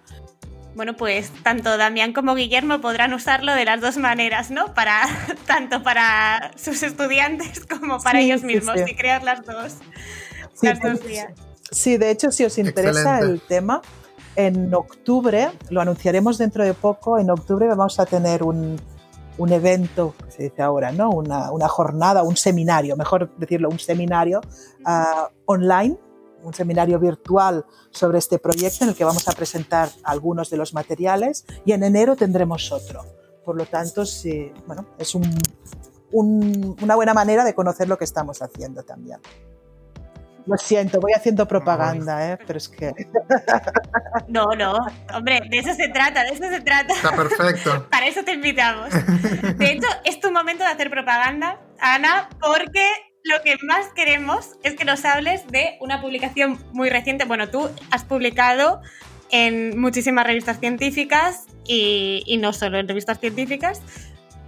[0.78, 4.74] Bueno, pues tanto Damián como Guillermo podrán usarlo de las dos maneras, ¿no?
[4.74, 5.00] Para
[5.48, 9.78] tanto para sus estudiantes como para ellos mismos y crear las dos.
[10.62, 11.32] las dos vías.
[11.72, 13.82] Sí, de hecho, si os interesa el tema,
[14.36, 18.80] en octubre, lo anunciaremos dentro de poco, en octubre vamos a tener un,
[19.36, 21.10] un evento, se dice ahora, ¿no?
[21.10, 24.42] Una, una, jornada, un seminario, mejor decirlo, un seminario
[24.86, 25.98] uh, online,
[26.42, 30.74] un seminario virtual sobre este proyecto en el que vamos a presentar algunos de los
[30.74, 33.04] materiales y en enero tendremos otro.
[33.44, 35.24] Por lo tanto, sí, bueno, es un,
[36.12, 39.20] un, una buena manera de conocer lo que estamos haciendo también.
[40.46, 42.38] Lo siento, voy haciendo propaganda, ¿eh?
[42.46, 42.92] pero es que...
[44.28, 44.78] No, no,
[45.14, 46.94] hombre, de eso se trata, de eso se trata.
[46.94, 47.86] Está perfecto.
[47.90, 48.88] Para eso te invitamos.
[49.56, 52.86] De hecho, es tu momento de hacer propaganda, Ana, porque
[53.24, 57.24] lo que más queremos es que nos hables de una publicación muy reciente.
[57.24, 58.80] Bueno, tú has publicado
[59.30, 63.82] en muchísimas revistas científicas y, no solo en revistas científicas,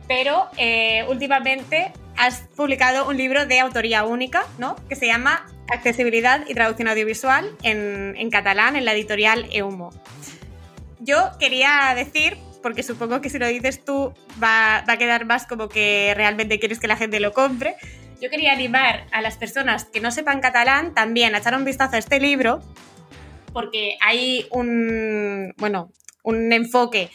[0.09, 4.77] pero eh, últimamente has publicado un libro de autoría única, ¿no?
[4.89, 9.91] Que se llama Accesibilidad y Traducción Audiovisual en, en catalán, en la editorial EUMO.
[10.99, 15.47] Yo quería decir, porque supongo que si lo dices tú va, va a quedar más
[15.47, 17.77] como que realmente quieres que la gente lo compre,
[18.21, 21.97] yo quería animar a las personas que no sepan catalán también a echar un vistazo
[21.97, 22.61] a este libro,
[23.53, 27.11] porque hay un, bueno, un enfoque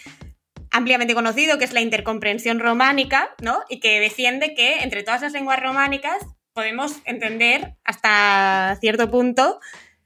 [0.71, 3.59] ampliamente conocido, que es la intercomprensión románica, ¿no?
[3.69, 6.17] Y que defiende que entre todas las lenguas románicas
[6.53, 9.59] podemos entender hasta cierto punto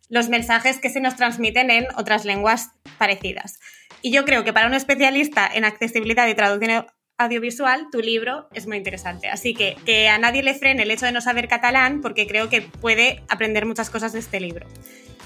[0.09, 3.59] los mensajes que se nos transmiten en otras lenguas parecidas.
[4.01, 6.87] Y yo creo que para un especialista en accesibilidad y traducción
[7.19, 9.29] audiovisual, tu libro es muy interesante.
[9.29, 12.49] Así que que a nadie le frene el hecho de no saber catalán, porque creo
[12.49, 14.65] que puede aprender muchas cosas de este libro.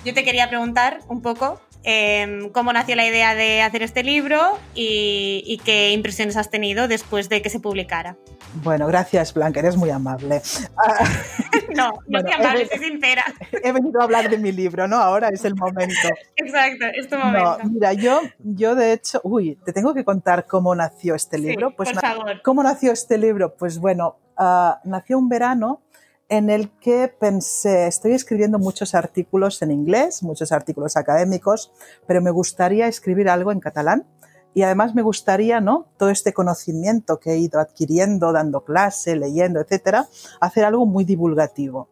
[0.03, 4.58] Yo te quería preguntar un poco Em, cómo nació la idea de hacer este libro
[4.73, 8.15] y, qué impresiones has tenido después de que se publicara.
[8.56, 10.42] Bueno, gracias Blanca, eres muy amable.
[11.76, 13.24] no, no bueno, amable, soy sincera.
[13.63, 14.98] He venido a hablar de mi libro, ¿no?
[14.98, 16.10] Ahora es el momento.
[16.36, 17.60] Exacto, es tu momento.
[17.66, 21.76] mira, yo, yo de hecho, uy, te tengo que contar cómo nació este libro.
[21.76, 22.42] pues por favor.
[22.44, 23.56] ¿Cómo nació este libro?
[23.56, 25.82] Pues bueno, uh, nació un verano
[26.30, 31.72] en el que pensé, estoy escribiendo muchos artículos en inglés, muchos artículos académicos,
[32.08, 34.06] pero me gustaría escribir algo en catalán
[34.54, 35.88] y además me gustaría, ¿no?
[35.98, 40.08] Todo este conocimiento que he ido adquiriendo, dando clase, leyendo, etcétera,
[40.39, 41.89] hacer algo muy divulgativo.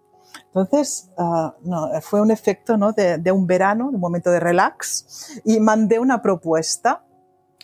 [0.48, 2.92] Entonces, uh, no, fue un efecto ¿no?
[2.92, 7.04] de, de, un verano, de un momento de relax, y mandé una propuesta.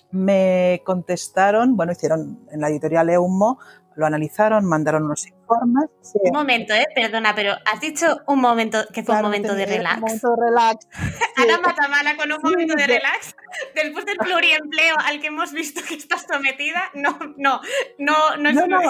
[0.09, 3.59] Me contestaron, bueno, hicieron en la editorial Eumo,
[3.97, 5.89] lo analizaron, mandaron unos informes.
[6.13, 6.85] Un momento, ¿eh?
[6.93, 9.95] Perdona, pero has dicho un momento que fue un momento de relax.
[9.95, 10.87] Un momento de relax.
[11.35, 13.35] Ana Matamala con un momento de relax.
[13.75, 17.59] Después del pluriempleo al que hemos visto que estás sometida, no, no,
[17.97, 18.81] no, no, es, no,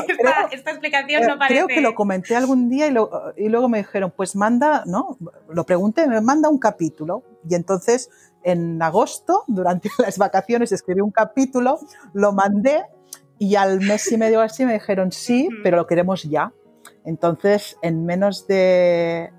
[0.52, 1.56] esta, explicación no parece.
[1.56, 2.96] Creo que lo comenté algún día y,
[3.38, 5.18] y luego me dijeron, pues manda, ¿no?
[5.50, 7.24] Lo pregunté, me manda un capítulo.
[7.50, 8.10] Y entonces
[8.44, 11.80] en agosto, durante las vacaciones, escribí un capítulo,
[12.14, 12.84] lo mandé
[13.40, 16.52] y al mes y medio así me dijeron sí, pero lo queremos ya.
[17.06, 19.32] Entonces, en menos de...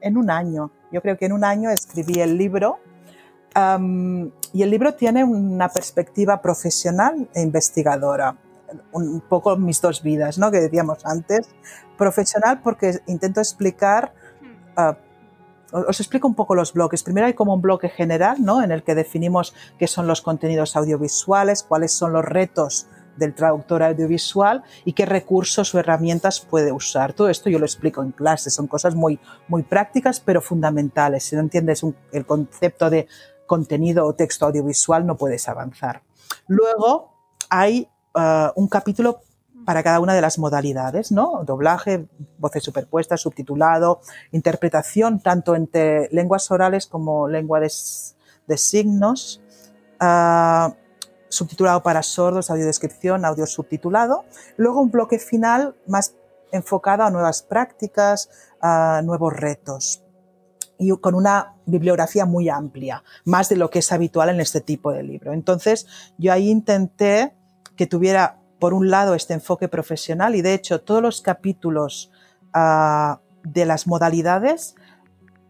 [0.00, 2.78] en un año, yo creo que en un año escribí el libro.
[4.52, 8.36] y el libro tiene una perspectiva profesional e investigadora.
[8.92, 10.50] Un poco mis dos vidas, ¿no?
[10.50, 11.48] Que decíamos antes.
[11.96, 14.12] Profesional porque intento explicar...
[14.76, 14.94] Uh,
[15.72, 17.02] os explico un poco los bloques.
[17.02, 18.62] Primero hay como un bloque general, ¿no?
[18.62, 23.82] En el que definimos qué son los contenidos audiovisuales, cuáles son los retos del traductor
[23.82, 27.12] audiovisual y qué recursos o herramientas puede usar.
[27.12, 31.24] Todo esto yo lo explico en clase, son cosas muy, muy prácticas pero fundamentales.
[31.24, 33.06] Si no entiendes el concepto de
[33.46, 36.02] contenido o texto audiovisual no puedes avanzar.
[36.48, 37.12] Luego
[37.48, 39.20] hay uh, un capítulo
[39.64, 41.42] para cada una de las modalidades, ¿no?
[41.44, 42.06] Doblaje,
[42.38, 44.00] voces superpuestas, subtitulado,
[44.30, 47.68] interpretación tanto entre lenguas orales como lengua de,
[48.56, 49.42] signos,
[50.00, 50.72] uh,
[51.28, 54.24] subtitulado para sordos, audiodescripción, audio subtitulado.
[54.56, 56.14] Luego un bloque final más
[56.52, 58.28] enfocado a nuevas prácticas,
[58.60, 60.02] a nuevos retos
[60.78, 64.92] y con una bibliografía muy amplia, más de lo que es habitual en este tipo
[64.92, 65.32] de libro.
[65.32, 65.86] Entonces,
[66.18, 67.34] yo ahí intenté
[67.76, 72.10] que tuviera, por un lado, este enfoque profesional y, de hecho, todos los capítulos
[72.54, 74.74] uh, de las modalidades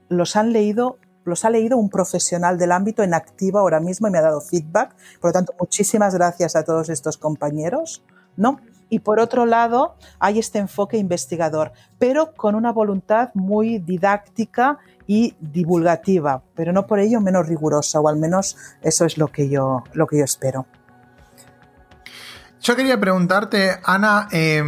[0.08, 4.10] los han leído los ha leído un profesional del ámbito en activo ahora mismo y
[4.10, 4.94] me ha dado feedback.
[5.20, 8.02] Por lo tanto, muchísimas gracias a todos estos compañeros.
[8.36, 8.60] ¿no?
[8.88, 15.34] Y por otro lado, hay este enfoque investigador, pero con una voluntad muy didáctica y
[15.40, 19.82] divulgativa, pero no por ello menos rigurosa, o al menos eso es lo que yo,
[19.92, 20.66] lo que yo espero.
[22.60, 24.62] Yo quería preguntarte, Ana, eh,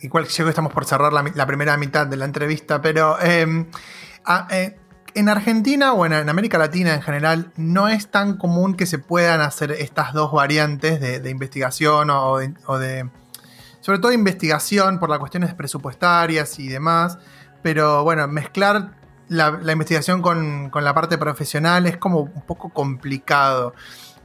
[0.00, 3.68] igual que estamos por cerrar la, primera mitad de la entrevista, pero em,
[4.50, 4.78] eh,
[5.14, 9.40] en Argentina o en, América Latina en general no es tan común que se puedan
[9.40, 13.10] hacer estas dos variantes de, investigación o de,
[13.80, 17.18] sobre todo investigación por las cuestiones presupuestarias y demás,
[17.62, 18.92] pero bueno, mezclar
[19.28, 23.74] la, investigación con, la parte profesional es como un poco complicado.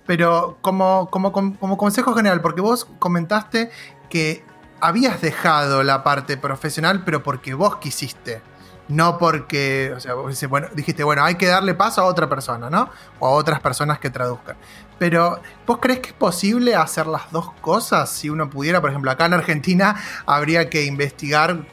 [0.05, 3.69] Pero como, como, como consejo general, porque vos comentaste
[4.09, 4.43] que
[4.79, 8.41] habías dejado la parte profesional, pero porque vos quisiste.
[8.87, 10.13] No porque, o sea,
[10.47, 12.89] bueno, dijiste, bueno, hay que darle paso a otra persona, ¿no?
[13.19, 14.55] O a otras personas que traduzcan.
[14.97, 18.09] Pero, ¿vos crees que es posible hacer las dos cosas?
[18.09, 19.95] Si uno pudiera, por ejemplo, acá en Argentina
[20.25, 21.65] habría que investigar,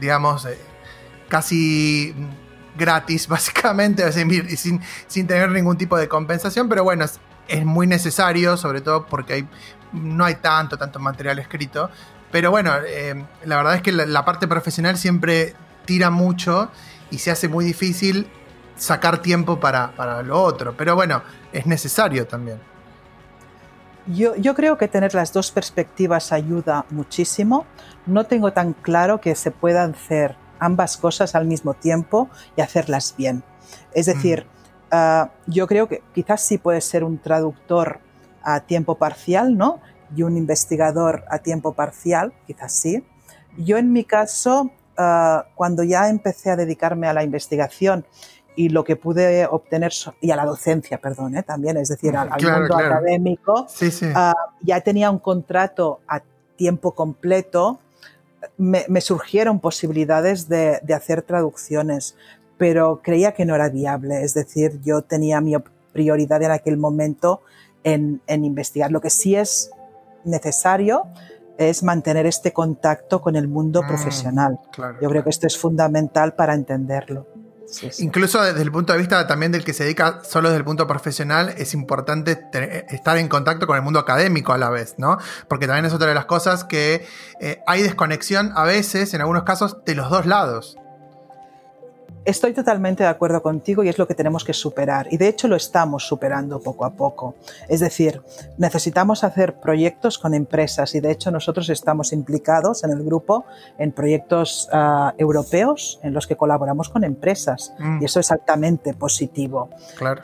[0.00, 0.58] digamos, eh,
[1.28, 2.14] casi
[2.76, 8.56] gratis, básicamente, sin, sin tener ningún tipo de compensación, pero bueno, es, es muy necesario,
[8.56, 9.48] sobre todo porque hay,
[9.92, 11.90] no hay tanto, tanto material escrito.
[12.30, 15.54] Pero bueno, eh, la verdad es que la, parte profesional siempre
[15.90, 16.70] tira mucho
[17.10, 18.28] y se hace muy difícil
[18.76, 20.76] sacar tiempo para, lo otro.
[20.76, 22.60] Pero bueno, es necesario también.
[24.06, 27.66] Yo, yo, creo que tener las dos perspectivas ayuda muchísimo.
[28.06, 33.16] No tengo tan claro que se puedan hacer ambas cosas al mismo tiempo y hacerlas
[33.18, 33.42] bien.
[33.92, 34.88] Es decir, mm.
[34.92, 37.98] ah, yo creo que quizás sí puede ser un traductor
[38.44, 39.80] a tiempo parcial, ¿no?
[40.14, 43.04] y un investigador a tiempo parcial, quizás sí.
[43.56, 48.04] Yo en mi caso, ah, cuando ya empecé a dedicarme a la investigación
[48.56, 51.42] y lo que pude obtener, y a la docencia, perdón, ¿eh?
[51.42, 53.66] también, es decir, al, mundo académico,
[54.14, 56.20] ah, ya tenía un contrato a
[56.56, 57.80] tiempo completo,
[58.58, 62.16] me, surgieron posibilidades de, hacer traducciones,
[62.58, 65.54] pero creía que no era viable, es decir, yo tenía mi
[65.92, 67.40] prioridad en aquel momento
[67.84, 68.90] en, en investigar.
[68.90, 69.70] Lo que sí es
[70.24, 71.06] necesario
[71.60, 74.58] es mantener este contacto con el mundo mm, profesional.
[75.00, 77.26] Yo creo que esto es fundamental para entenderlo.
[77.98, 80.86] Incluso desde el punto de vista también del que se dedica solo desde el punto
[80.86, 82.46] profesional, es importante
[82.88, 85.18] estar en contacto con el mundo académico a la vez, ¿no?
[85.48, 87.06] Porque también es otra de las cosas que
[87.40, 90.76] eh, hay desconexión a veces, en algunos casos, de los dos lados.
[92.24, 95.08] Estoy totalmente de acuerdo contigo y es lo que tenemos que superar.
[95.10, 97.34] Y de hecho lo estamos superando poco a poco.
[97.68, 98.22] Es decir,
[98.58, 103.44] necesitamos hacer proyectos con empresas y de hecho nosotros estamos implicados en el grupo
[103.78, 107.74] en proyectos ah, europeos en los que colaboramos con empresas.
[107.78, 108.02] Mm.
[108.02, 109.70] Y eso es altamente positivo.
[109.96, 110.20] Claro.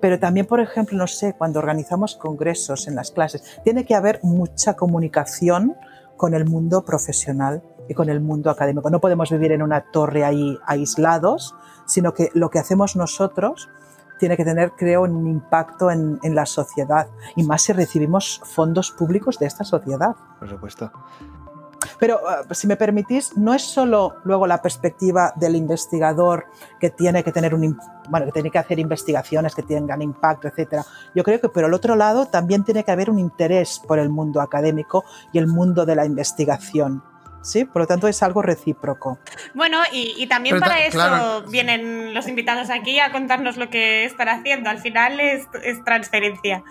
[0.00, 4.20] pero también, por ejemplo, no sé, cuando organizamos congresos en las clases, tiene que haber
[4.22, 5.76] mucha comunicación
[6.16, 8.90] con el mundo profesional y con el mundo académico.
[8.90, 11.54] No podemos vivir en una torre ahí aislados,
[11.86, 13.68] sino que lo que hacemos nosotros
[14.18, 18.92] tiene que tener, creo, un impacto en, en la sociedad y más si recibimos fondos
[18.92, 20.14] públicos de esta sociedad.
[20.38, 20.92] Por supuesto.
[21.98, 26.46] Pero uh, si me permitís, no es solo luego la perspectiva del investigador
[26.80, 30.84] que tiene que tener un bueno, que tiene que hacer investigaciones que tengan impacto, etcétera.
[31.14, 34.08] Yo creo que por el otro lado también tiene que haber un interés por el
[34.08, 37.02] mundo académico y el mundo de la investigación.
[37.42, 37.64] ¿Sí?
[37.64, 39.18] Por lo tanto, es algo recíproco.
[39.54, 44.70] Bueno, y, también para eso vienen los invitados aquí a contarnos lo que están haciendo.
[44.70, 45.46] Al final es,
[45.84, 46.64] transferencia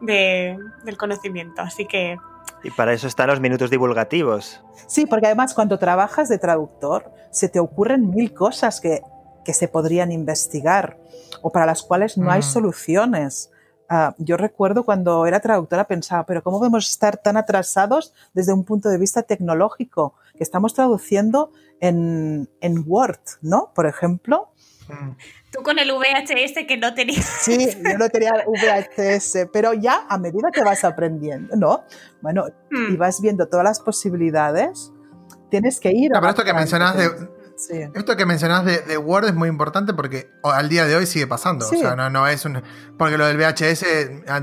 [0.00, 2.16] del conocimiento, así que...
[2.62, 4.62] Y para eso están los minutos divulgativos.
[4.86, 9.02] Sí, porque además cuando trabajas de traductor se te ocurren mil cosas que,
[9.46, 10.98] se podrían investigar
[11.42, 12.44] o para las cuales no hay mm.
[12.44, 13.50] soluciones.
[13.88, 18.64] Ah, yo recuerdo cuando era traductora pensaba, pero ¿cómo podemos estar tan atrasados desde un
[18.64, 20.14] punto de vista tecnológico?
[20.36, 22.48] Que estamos traduciendo en,
[22.86, 23.72] Word, ¿no?
[23.74, 24.48] Por ejemplo.
[24.88, 25.10] Mm.
[25.50, 27.24] Tú con el VHS que no tenías.
[27.24, 31.84] Sí, yo no tenía VHS, pero ya a medida que vas aprendiendo, ¿no?
[32.22, 32.98] Bueno, y mm.
[32.98, 34.92] vas viendo todas las posibilidades,
[35.50, 36.10] tienes que ir.
[36.10, 37.10] No, pero esto que mencionas de,
[37.94, 41.66] esto que mencionás de, Word es muy importante porque al día de hoy sigue pasando.
[41.66, 42.62] O sea, no, no es un.
[42.98, 43.84] Porque lo del VHS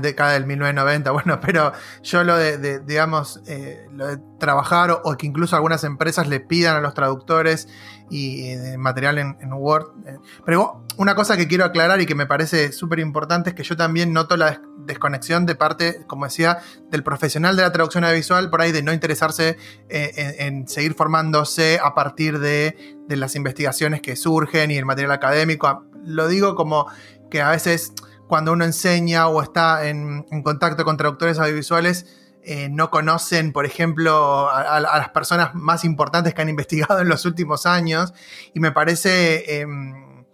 [0.00, 1.72] década del 1990, bueno, pero
[2.02, 6.76] yo lo de, digamos, eh, lo de trabajar o, que incluso algunas empresas le pidan
[6.76, 7.68] a los traductores
[8.12, 9.86] y, material en, Word.
[10.06, 10.18] Eh.
[10.44, 13.76] Pero una cosa que quiero aclarar y que me parece súper importante es que yo
[13.76, 16.58] también noto la, desconexión de parte, como decía,
[16.90, 19.56] del profesional de la traducción audiovisual, por ahí de no interesarse
[19.88, 22.76] eh, en, seguir formándose a partir de,
[23.08, 25.84] de, las investigaciones que surgen y el material académico.
[26.04, 26.86] Lo digo como
[27.30, 27.92] que a veces
[28.28, 32.06] cuando uno enseña o está en, en contacto con traductores audiovisuales,
[32.44, 37.24] eh, no conocen, por ejemplo, a, las personas más importantes que han investigado en los
[37.24, 38.12] últimos años.
[38.54, 40.24] Y me parece em,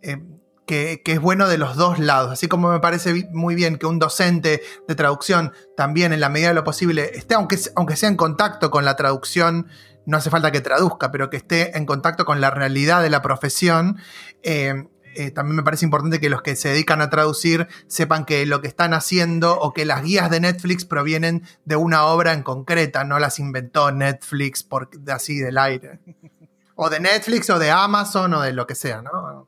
[0.00, 2.32] em, que, es bueno de los dos lados.
[2.32, 6.48] Así como me parece muy bien que un docente de traducción también, en la medida
[6.48, 9.68] de lo posible, esté, aunque, aunque sea en contacto con la traducción,
[10.06, 13.22] no hace falta que traduzca, pero que esté en contacto con la realidad de la
[13.22, 13.98] profesión.
[14.42, 18.46] Em, eh, también me parece importante que los que se dedican a traducir sepan que
[18.46, 22.42] lo que están haciendo o que las guías de Netflix provienen de una obra en
[22.42, 26.00] concreta, no las inventó Netflix por, así del aire.
[26.74, 29.46] O de Netflix o de Amazon o de lo que sea, ¿no?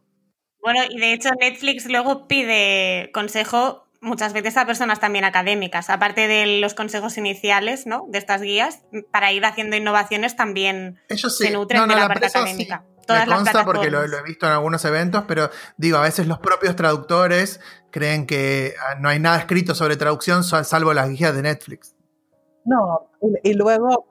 [0.62, 6.28] Bueno, y de hecho Netflix luego pide consejo muchas veces a personas también académicas, aparte
[6.28, 8.04] de los consejos iniciales, ¿no?
[8.08, 13.26] De estas guías, para ir haciendo innovaciones también se nutren de la, parte académica me
[13.26, 17.60] consta porque lo, he visto en algunos eventos, pero digo, a veces los propios traductores
[17.90, 21.94] creen que ah, no hay nada escrito sobre traducción salvo las guías de Netflix.
[22.64, 23.10] No,
[23.42, 24.06] y, luego,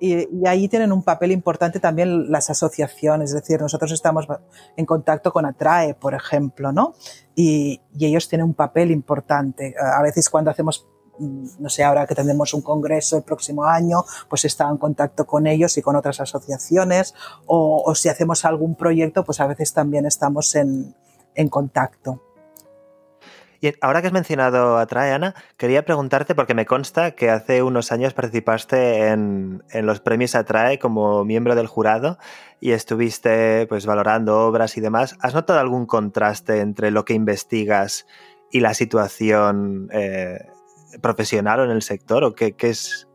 [0.00, 4.26] y, ahí tienen un papel importante también las asociaciones, es decir, nosotros estamos
[4.76, 6.94] en contacto con Atrae, por ejemplo, ¿no?
[7.36, 9.74] Y, y ellos tienen un papel importante.
[9.78, 10.86] A veces cuando hacemos
[11.18, 15.46] no sé, ahora que tendremos un congreso el próximo año, pues está en contacto con
[15.46, 17.14] ellos y con otras asociaciones,
[17.46, 20.94] o, si hacemos algún proyecto, pues a veces también estamos en,
[21.50, 22.22] contacto.
[23.60, 27.62] Y ahora que has mencionado a Trae, Ana, quería preguntarte, porque me consta que hace
[27.62, 32.18] unos años participaste en, en, los premios Atrae como miembro del jurado
[32.60, 35.16] y estuviste pues valorando obras y demás.
[35.20, 38.06] ¿Has notado algún contraste entre lo que investigas
[38.50, 40.46] y la situación eh,
[41.00, 42.24] profesional o en el sector?
[42.24, 43.08] ¿O qué, es,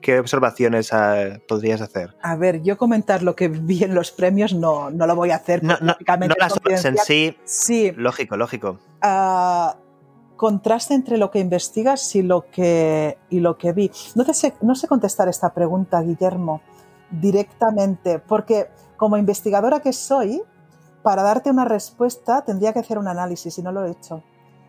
[0.00, 2.16] qué observaciones ah, podrías hacer?
[2.22, 5.36] A ver, yo comentar lo que vi en los premios no, no lo voy a
[5.36, 5.62] hacer.
[5.62, 7.36] No, no, no las obras en sí.
[7.44, 7.92] Sí.
[7.96, 8.78] Lógico, lógico.
[9.02, 9.76] Uh,
[10.36, 13.90] contraste entre lo que investigas y lo que, y lo que vi.
[14.14, 16.62] No, sé, no sé contestar esta pregunta, Guillermo,
[17.10, 20.42] directamente, porque como investigadora que soy,
[21.02, 24.22] para darte una respuesta tendría que hacer un análisis y no lo he hecho.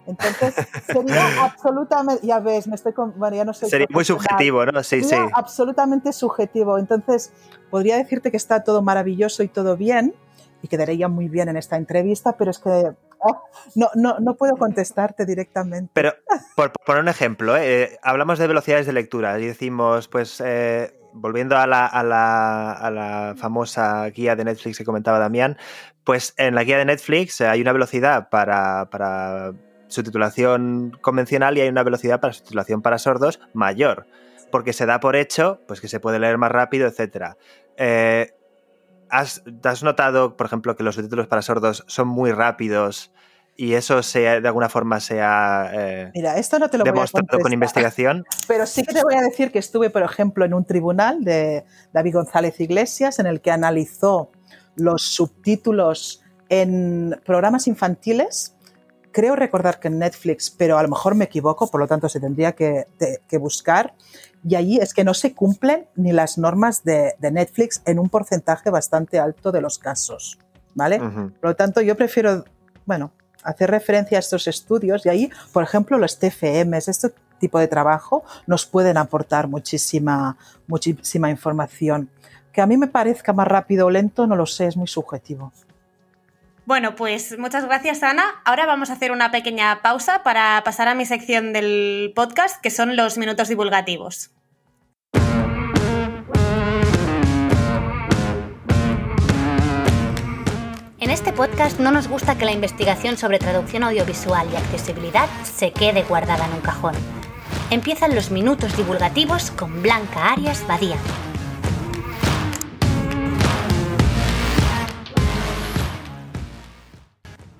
[0.05, 3.67] Entonces, sería absolutamente, ya ves, me estoy, bueno, ya no sé.
[3.67, 4.83] Sería muy subjetivo, ¿no?
[4.83, 5.31] Sí, sería sí.
[5.33, 6.77] Absolutamente subjetivo.
[6.77, 7.31] Entonces,
[7.69, 10.15] podría decirte que está todo maravilloso y todo bien,
[10.61, 13.43] y quedaría muy bien en esta entrevista, pero es que oh,
[13.75, 15.91] no, no, no, puedo contestarte directamente.
[15.93, 16.13] Pero,
[16.55, 17.97] por, poner un ejemplo, ¿eh?
[18.03, 22.91] hablamos de velocidades de lectura y decimos, pues, eh, volviendo a la, a, la, a
[22.91, 25.57] la, famosa guía de Netflix que comentaba Damián,
[26.03, 29.53] pues en la guía de Netflix hay una velocidad para, para
[29.91, 34.07] su titulación convencional y hay una velocidad para su titulación para sordos mayor,
[34.51, 37.35] porque se da por hecho pues que se puede leer más rápido, etc.
[37.77, 38.33] Eh,
[39.09, 39.43] ¿has,
[39.83, 43.11] notado, por ejemplo, que los subtítulos para sordos son muy rápidos
[43.57, 47.27] y eso se, de alguna forma se ha eh, Mira, esto no te lo demostrado
[47.29, 48.25] voy a con investigación?
[48.47, 51.65] Pero sí que te voy a decir que estuve, por ejemplo, en un tribunal de
[51.91, 54.31] David González Iglesias en el que analizó
[54.75, 58.55] los subtítulos en programas infantiles
[59.11, 62.19] creo recordar que en Netflix, pero a lo mejor me equivoco, por lo tanto se
[62.19, 62.85] tendría que,
[63.39, 63.93] buscar.
[64.43, 68.69] Y allí es que no se cumplen ni las normas de, Netflix en un porcentaje
[68.69, 70.39] bastante alto de los casos.
[70.73, 70.99] ¿Vale?
[70.99, 72.45] Por lo tanto, yo prefiero,
[72.85, 73.11] bueno,
[73.43, 77.09] hacer referencia a estos estudios y ahí, por ejemplo, los TFMs, este
[77.39, 80.37] tipo de trabajo, nos pueden aportar muchísima,
[80.67, 82.09] muchísima información.
[82.53, 85.51] Que a mí me parezca más rápido o lento, no lo sé, es muy subjetivo.
[86.71, 88.23] Bueno, pues muchas gracias Ana.
[88.45, 92.69] Ahora vamos a hacer una pequeña pausa para pasar a mi sección del podcast, que
[92.69, 94.31] son los minutos divulgativos.
[101.01, 105.73] En este podcast no nos gusta que la investigación sobre traducción audiovisual y accesibilidad se
[105.73, 106.95] quede guardada en un cajón.
[107.69, 110.95] Empiezan los minutos divulgativos con Blanca Arias Badía.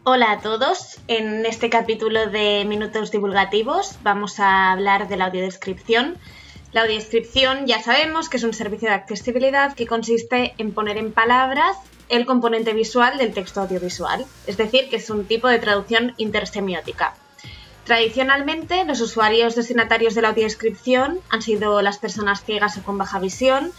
[0.04, 0.97] Hola a todos.
[1.08, 6.18] En este capítulo de Minutos Divulgativos vamos a hablar de la audiodescripción.
[6.72, 11.12] La audiodescripción ya sabemos que es un servicio de accesibilidad que consiste en poner en
[11.12, 11.78] palabras
[12.10, 17.14] el componente visual del texto audiovisual, es decir, que es un tipo de traducción intersemiótica.
[17.86, 23.20] Tradicionalmente, los usuarios destinatarios de la audiodescripción han sido las personas ciegas o con baja
[23.20, 23.72] visión,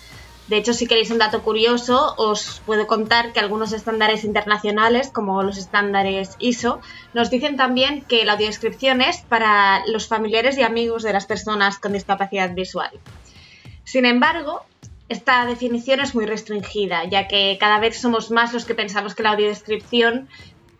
[0.53, 5.43] De hecho, si queréis un dato curioso, os puedo contar que algunos estándares internacionales, como
[5.43, 6.83] los estándares ISO,
[7.15, 11.79] nos dicen también que la audiodescripción es para los familiares y amigos de las personas
[11.79, 12.91] con discapacidad visual.
[13.85, 14.61] Sin embargo,
[15.09, 19.23] esta definición es muy restringida, ya que cada vez somos más los que pensamos que
[19.23, 20.29] la audiodescripción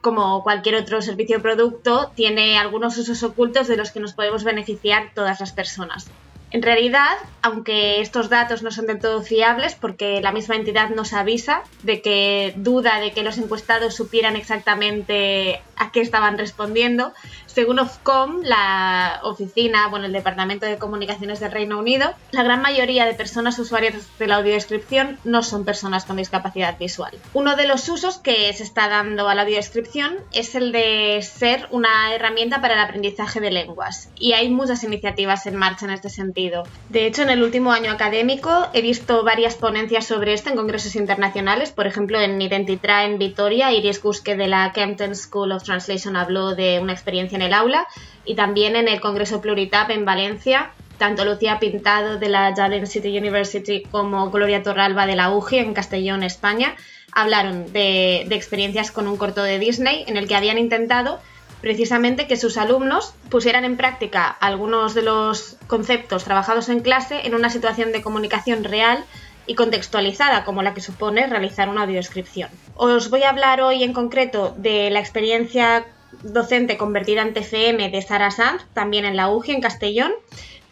[0.03, 4.45] como cualquier otro servicio o producto, tiene algunos usos ocultos de los que nos podemos
[4.45, 6.11] beneficiar todas las personas.
[6.53, 11.15] En realidad, aunque estos datos no son del todo fiables, porque la misma entidad nos
[11.15, 17.13] avisa de que duda de que los encuestados supieran exactamente a qué estaban respondiendo,
[17.47, 23.05] según Ofcom, la oficina, bueno, el Departamento de Comunicaciones del Reino Unido, la gran mayoría
[23.05, 27.13] de personas usuarias de la audiodescripción no son personas con discapacidad visual.
[27.35, 31.67] Uno de los usos que se está dando a la audiodescripción es el de ser
[31.71, 36.09] una herramienta para el aprendizaje de lenguas, y hay muchas iniciativas en marcha en este
[36.11, 36.63] sentido.
[36.89, 40.97] De hecho, en el último año académico he visto varias ponencias sobre esto en congresos
[40.97, 46.17] internacionales, por ejemplo, en Identitra en Vitoria, Iris Guske de la Kempton School of Translation
[46.17, 47.87] habló de una experiencia en el aula
[48.27, 50.73] y también en el Congreso Pluritap en Valencia.
[50.99, 55.75] Tanto Lucía Pintado de la Jardin City University como Gloria Torralba de la UGI en
[55.75, 56.77] Castellón, España,
[57.11, 61.19] hablaron de experiencias con un corto de Disney en el que habían intentado
[61.63, 67.35] precisamente que sus alumnos pusieran en práctica algunos de los conceptos trabajados en clase en
[67.35, 69.05] una situación de comunicación real
[69.47, 72.51] y contextualizada como la que supone realizar una audiodescripción.
[72.75, 75.87] Os voy a hablar hoy en concreto de la experiencia
[76.23, 80.13] docente convertida en TFM de Sara Sanz, también en la UGI, en Castellón,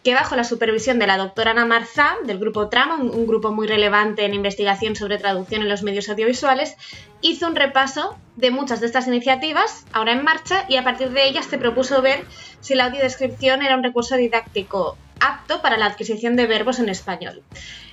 [0.04, 3.66] que bajo la supervisión de la doctora Ana Marzá, del grupo Trama, un, grupo muy
[3.66, 6.76] relevante en investigación sobre traducción en los medios audiovisuales,
[7.20, 11.26] hizo un repaso de muchas de estas iniciativas, ahora en marcha, y a partir de
[11.26, 12.24] ellas se propuso ver
[12.60, 17.42] si la audiodescripción era un recurso didáctico apto para la adquisición de verbos en español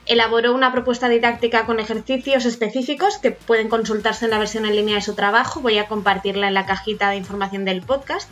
[0.08, 4.96] elaboró una propuesta didáctica con ejercicios específicos que pueden consultarse en la versión en línea
[4.96, 5.62] de su trabajo.
[5.62, 8.30] Voy a compartirla en la cajita de información del podcast.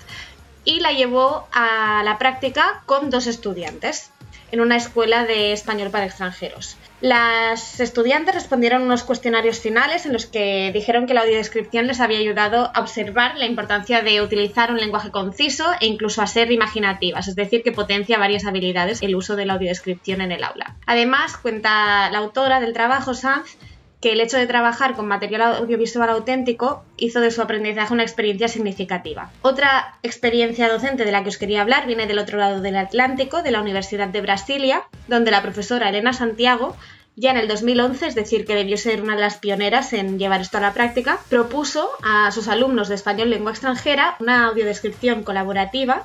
[0.64, 4.10] Y la llevó a la práctica con dos estudiantes
[4.52, 6.78] en una escuela de español para extranjeros.
[7.06, 12.18] Las estudiantes respondieron unos cuestionarios finales en los que dijeron que la audiodescripción les había
[12.18, 17.28] ayudado a observar la importancia de utilizar un lenguaje conciso e incluso a ser imaginativas,
[17.28, 20.78] es decir, que potencia varias habilidades el uso de la audiodescripción en el aula.
[20.88, 23.56] Además, cuenta la autora del trabajo, Sanz,
[24.02, 28.48] que el hecho de trabajar con material audiovisual auténtico hizo de su aprendizaje una experiencia
[28.48, 29.32] significativa.
[29.42, 33.42] Otra experiencia docente de la que os quería hablar viene del otro lado del Atlántico,
[33.42, 36.76] de la Universidad de Brasilia, donde la profesora Elena Santiago
[37.16, 40.42] ya en el 2011, es decir, que debió ser una de las pioneras en llevar
[40.42, 46.04] esto a la práctica, propuso a sus alumnos de español lengua extranjera una audiodescripción colaborativa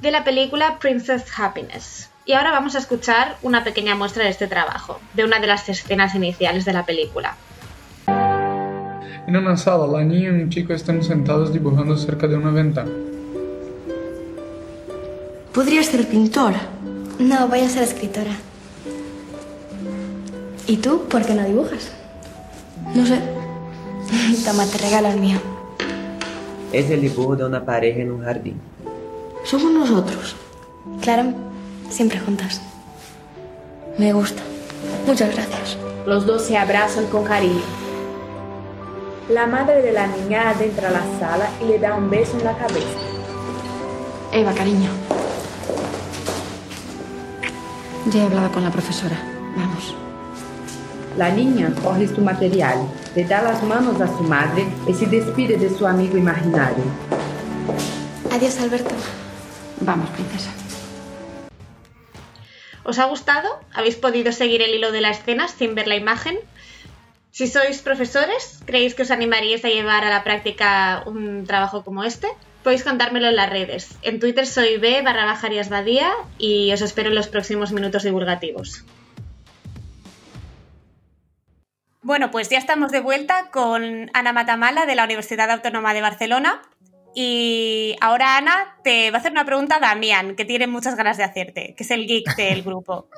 [0.00, 2.10] de la película Princess Happiness.
[2.24, 5.68] Y ahora vamos a escuchar una pequeña muestra de este trabajo, de una de las
[5.68, 7.36] escenas iniciales de la película.
[8.06, 12.90] En una sala, la niña y un chico están sentados dibujando cerca de una ventana.
[15.54, 16.60] ¿Podrías ser pintora?
[17.18, 18.32] No, voy a ser escritora.
[20.66, 21.90] ¿Y tú por qué no dibujas?
[22.94, 23.18] No sé.
[24.44, 25.38] Toma, te regalo el mío.
[26.72, 28.60] Es el dibujo de una pareja en un jardín.
[29.44, 30.36] Somos nosotros.
[31.00, 31.24] Claro,
[31.90, 32.60] siempre juntas.
[33.98, 34.42] Me gusta.
[35.06, 35.76] Muchas gracias.
[36.06, 37.62] Los dos se abrazan con cariño.
[39.28, 42.56] La madre de la niña adentra la sala y le da un beso en la
[42.56, 42.98] cabeza.
[44.32, 44.90] Eva, cariño.
[48.10, 49.16] Ya he hablado con la profesora.
[49.56, 50.01] Vamos.
[51.16, 52.78] La niña coge su material,
[53.14, 56.84] le da las manos a su madre y se despide de su amigo imaginario.
[58.30, 58.94] Adiós, Alberto.
[59.80, 60.50] Vamos, princesa.
[62.84, 63.60] ¿Os ha gustado?
[63.74, 66.38] ¿Habéis podido seguir el hilo de la escena sin ver la imagen?
[67.30, 72.04] Si sois profesores, ¿creéis que os animaríais a llevar a la práctica un trabajo como
[72.04, 72.28] este?
[72.62, 73.96] Podéis contármelo en las redes.
[74.02, 78.84] En Twitter soy b barra bajarias badía y os espero en los próximos minutos divulgativos.
[82.02, 86.60] Bueno, pues ya estamos de vuelta con Ana Matamala de la Universidad Autónoma de Barcelona.
[87.14, 91.16] Y ahora Ana te va a hacer una pregunta a Damián, que tiene muchas ganas
[91.16, 93.08] de hacerte, que es el geek del grupo.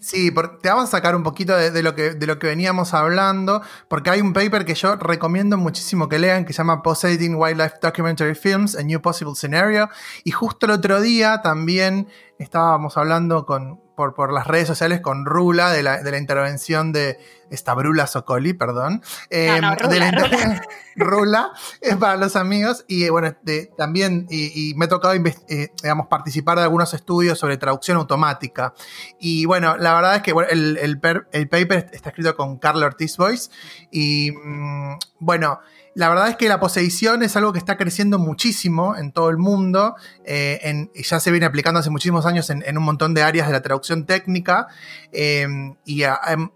[0.00, 0.32] Sí,
[0.62, 4.10] te vamos a sacar un poquito de, lo que, de lo que veníamos hablando, porque
[4.10, 8.36] hay un paper que yo recomiendo muchísimo que lean, que se llama Poseidon Wildlife Documentary
[8.36, 9.90] Films, A New Possible Scenario,
[10.22, 12.06] y justo el otro día también
[12.38, 16.92] estábamos hablando con, por, por, las redes sociales con Rula de la, de la intervención
[16.92, 17.18] de
[17.50, 19.02] esta Brula Socoli, perdón.
[19.30, 20.62] Eh, no, no, Rula, Rula.
[20.96, 25.72] Rula es para los amigos y bueno, de, también y, y, me ha tocado eh,
[25.82, 28.74] digamos, participar de algunos estudios sobre traducción automática.
[29.18, 31.00] Y bueno, la verdad es que bueno, el, el,
[31.32, 33.50] el, paper está escrito con Carla Ortiz Boyce
[33.90, 35.60] y mmm, bueno,
[35.98, 39.36] la verdad es que la poseición es algo que está creciendo muchísimo en todo el
[39.36, 39.96] mundo.
[40.24, 43.52] Eh, en, ya se viene aplicando hace muchísimos años en, un montón de áreas de
[43.52, 44.68] la traducción técnica.
[45.12, 45.46] Eh,
[45.84, 46.02] y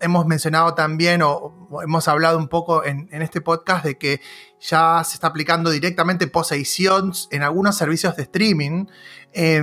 [0.01, 4.20] hemos mencionado también, o, hemos hablado un poco en, este podcast, de que
[4.61, 8.87] ya se está aplicando directamente poseición en algunos servicios de streaming.
[9.33, 9.62] Eh,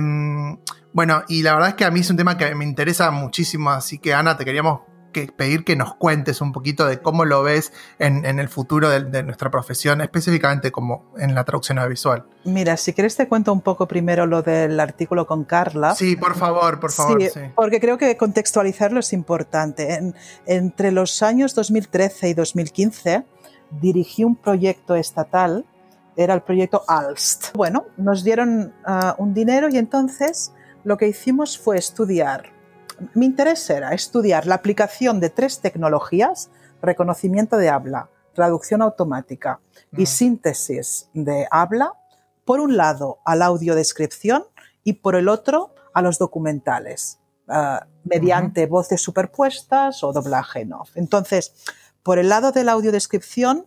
[0.92, 3.70] bueno, y la verdad es que a mí es un tema que me interesa muchísimo,
[3.70, 7.42] así que Ana, te queríamos que pedir que nos cuentes un poquito de cómo lo
[7.42, 12.26] ves en, en el futuro de, de, nuestra profesión, específicamente como en la traducción audiovisual.
[12.44, 15.94] Mira, si quieres te cuento un poco primero lo del artículo con Carla.
[15.94, 17.20] Sí, por favor, por favor.
[17.22, 17.40] Sí, sí.
[17.54, 19.94] porque creo que contextualizarlo es importante.
[19.94, 20.14] En,
[20.46, 23.24] entre los años 2013 y 2015
[23.70, 25.64] dirigí un proyecto estatal,
[26.16, 27.54] era el proyecto ALST.
[27.54, 30.52] Bueno, nos dieron uh, un dinero y entonces
[30.84, 32.59] lo que hicimos fue estudiar
[33.14, 36.50] mi interés era estudiar la aplicación de tres tecnologías,
[36.82, 39.60] reconocimiento de habla, traducción automática
[39.96, 41.94] y síntesis de habla,
[42.44, 44.44] por un lado a la audiodescripción
[44.84, 48.70] y por el otro a los documentales, uh, mediante uh -huh.
[48.70, 50.90] voces superpuestas o doblaje en off.
[50.94, 51.52] Entonces,
[52.02, 53.66] por el lado de la audiodescripción,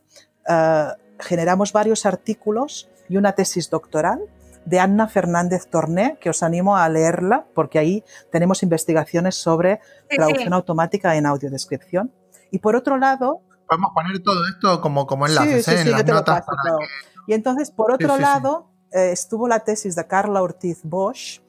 [0.50, 4.22] uh, generamos varios artículos y una tesis doctoral
[4.66, 10.18] de Anna Fernández Torné, que os animo a leerla, porque ahí tenemos investigaciones sobre sí,
[10.18, 10.54] traducción sí.
[10.54, 12.12] automática en audiodescripción.
[12.52, 13.42] Y por otro lado...
[13.68, 15.78] Podemos poner todo esto como, como enlaces, sí, ¿eh?
[15.78, 16.46] sí, en las notas.
[16.46, 16.86] Para que...
[17.28, 21.40] Y entonces, por otro lado, eh, estuvo la tesis de Carla Ortiz Bosch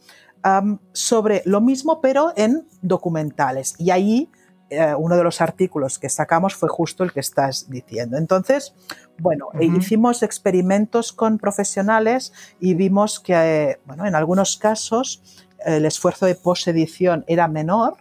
[0.45, 3.75] um, sobre lo mismo, pero en documentales.
[3.79, 4.31] Y ahí
[4.77, 8.17] eh, uno de los artículos que sacamos fue justo el que estás diciendo.
[8.17, 8.75] Entonces,
[9.19, 9.79] bueno, uh -huh.
[9.79, 15.23] hicimos experimentos con profesionales y vimos que, eh, bueno, en algunos casos
[15.65, 17.97] el esfuerzo de posedición era menor,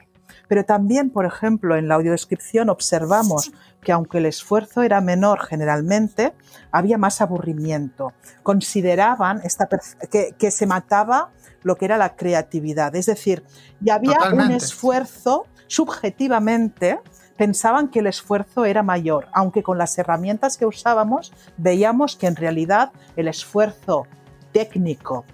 [0.47, 3.51] pero también, por ejemplo, en la audiodescripción observamos
[3.81, 6.33] que aunque el esfuerzo era menor generalmente,
[6.71, 8.13] había más aburrimiento.
[8.43, 9.67] Consideraban esta
[10.11, 11.31] que, que, se mataba
[11.63, 12.95] lo que era la creatividad.
[12.95, 13.43] Es decir,
[13.83, 14.45] y había Totalmente.
[14.45, 16.99] un esfuerzo subjetivamente
[17.37, 22.35] pensaban que el esfuerzo era mayor, aunque con las herramientas que usábamos veíamos que en
[22.35, 24.05] realidad el esfuerzo
[24.51, 25.25] técnico,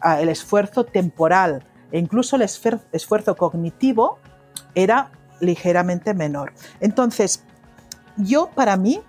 [0.00, 4.18] ah, el esfuerzo temporal e incluso el esfuerzo cognitivo
[4.74, 5.10] era
[5.40, 6.52] ligeramente menor.
[6.80, 7.42] Entonces,
[8.16, 9.00] yo para mí,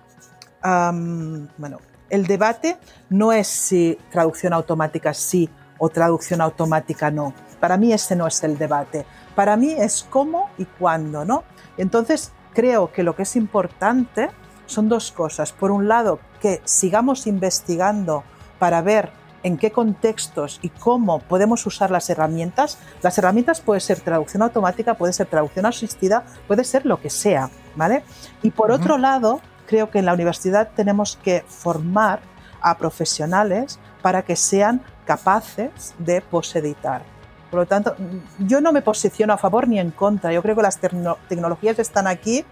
[0.62, 1.78] bueno,
[2.08, 2.78] el debate
[3.08, 7.34] no es si traducción automática sí o traducción automática no.
[7.58, 9.04] Para mí ese no es el debate.
[9.40, 11.44] Para mí es cómo y cuándo, ¿no?
[11.78, 14.28] Entonces, creo que lo que es importante
[14.66, 15.50] son dos cosas.
[15.52, 18.22] Por un lado, que sigamos investigando
[18.58, 19.10] para ver
[19.42, 22.76] en qué contextos y cómo podemos usar las herramientas.
[23.00, 27.48] Las herramientas puede ser traducción automática, puede ser traducción asistida, puede ser lo que sea,
[27.76, 28.04] ¿vale?
[28.42, 28.80] Y por uh -huh.
[28.80, 32.20] otro lado, creo que en la universidad tenemos que formar
[32.60, 37.19] a profesionales para que sean capaces de poseditar.
[37.50, 37.96] Por lo tanto,
[38.38, 40.32] yo no me posiciono a favor ni en contra.
[40.32, 42.44] Yo creo que las tecno tecnologías están aquí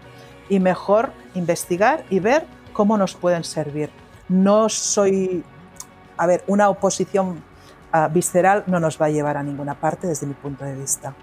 [0.49, 3.89] y mejor investigar y ver cómo nos pueden servir.
[4.27, 5.43] No soy,
[6.17, 7.41] a ver, una oposición
[7.93, 11.13] uh, visceral no nos va a llevar a ninguna parte desde mi punto de vista.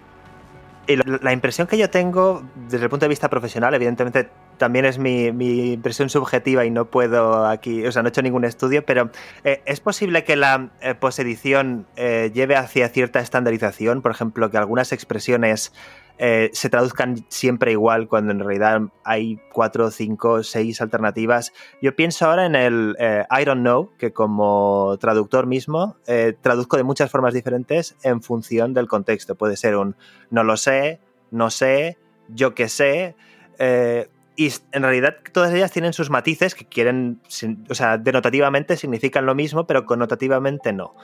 [0.86, 4.98] Y la impresión que yo tengo desde el punto de vista profesional, evidentemente también es
[4.98, 9.10] mi, impresión subjetiva y no puedo aquí, o sea, no he hecho ningún estudio, pero
[9.44, 14.02] eh, ¿es posible que la eh, posedición eh, lleve hacia cierta estandarización?
[14.02, 15.72] Por ejemplo, que algunas expresiones
[16.18, 21.52] se traduzcan siempre igual cuando en realidad hay cuatro, cinco, seis alternativas.
[21.82, 25.98] Yo pienso ahora en el I don't know, que como traductor mismo
[26.40, 29.34] traduzco de muchas formas diferentes en función del contexto.
[29.34, 29.94] Puede ser un
[30.30, 31.00] no lo sé,
[31.30, 31.98] no sé,
[32.28, 33.14] yo que sé.
[33.58, 37.20] Eh, y en realidad todas ellas tienen sus matices que quieren,
[37.68, 40.94] o sea, denotativamente significan lo mismo, pero connotativamente no.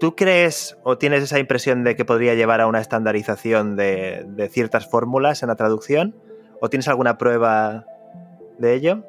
[0.00, 4.48] ¿Tú crees o tienes esa impresión de que podría llevar a una estandarización de, de
[4.48, 6.14] ciertas fórmulas en la traducción?
[6.60, 7.84] ¿O tienes alguna prueba
[8.58, 9.04] de ello?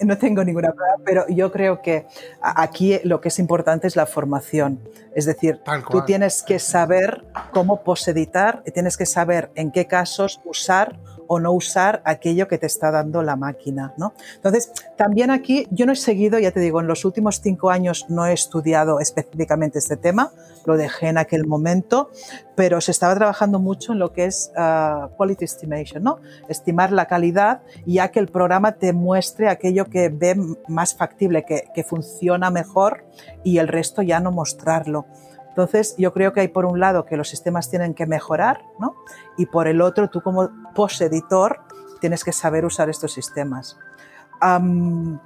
[0.00, 2.06] No tengo ninguna prueba, pero yo creo que
[2.40, 4.80] aquí lo que es importante es la formación.
[5.14, 5.60] Es decir,
[5.90, 10.98] tú tienes que saber cómo poseditar y tienes que saber en qué casos usar
[11.32, 13.94] o no usar aquello que te está dando la máquina.
[13.96, 14.14] ¿no?
[14.34, 18.06] Entonces, también aquí yo no he seguido, ya te digo, en los últimos cinco años
[18.08, 20.32] no he estudiado específicamente este tema,
[20.66, 22.10] lo dejé en aquel momento,
[22.56, 26.18] pero se estaba trabajando mucho en lo que es uh, quality estimation, ¿no?
[26.48, 30.34] estimar la calidad, ya que el programa te muestre aquello que ve
[30.66, 33.04] más factible, que funciona mejor
[33.44, 35.06] y el resto ya no mostrarlo.
[35.60, 38.96] Entonces, yo creo que hay por un lado que los sistemas tienen que mejorar, ¿no?
[39.36, 41.60] Y por el otro, tú como post-editor
[42.00, 43.78] tienes que saber usar estos sistemas.
[44.42, 45.18] Um,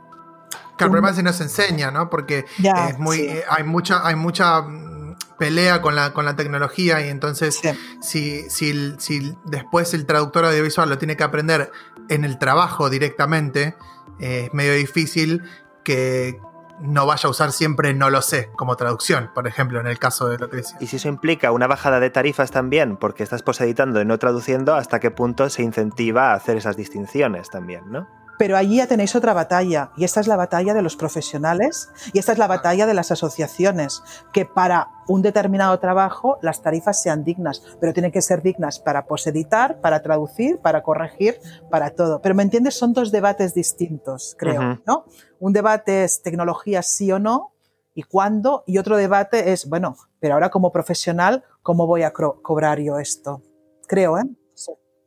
[0.77, 2.11] que el problema es si no se enseña, ¿no?
[2.11, 3.27] Porque es muy, sí.
[3.29, 7.69] eh, hay mucha, hay mucha mm, pelea con la, con la tecnología y entonces sí.
[8.03, 11.71] si, si, si, después el traductor audiovisual lo tiene que aprender
[12.09, 13.77] en el trabajo directamente,
[14.19, 15.45] eh, es medio difícil
[15.85, 16.41] que,
[16.81, 20.29] no vaya a usar siempre no lo sé como traducción, por ejemplo, en el caso
[20.29, 20.77] de lo que decía.
[20.81, 24.75] Y si eso implica una bajada de tarifas también, porque estás poseditando y no traduciendo,
[24.75, 28.09] ¿hasta qué punto se incentiva a hacer esas distinciones también, no?
[28.39, 32.19] Pero allí ya tenéis otra batalla, y esta es la batalla de los profesionales, y
[32.19, 37.25] esta es la batalla de las asociaciones, que para un determinado trabajo las tarifas sean
[37.25, 41.39] dignas, pero tienen que ser dignas para poseditar, para traducir, para corregir,
[41.71, 42.21] para todo.
[42.23, 44.83] Pero me entiendes, son dos debates distintos, creo, uh -huh.
[44.87, 45.05] ¿no?
[45.39, 47.53] Un debate es tecnología sí o no,
[47.95, 52.43] y cuándo, y otro debate es, bueno, pero ahora como profesional, ¿cómo voy a co
[52.43, 53.43] cobrar yo esto?
[53.87, 54.25] Creo, ¿eh?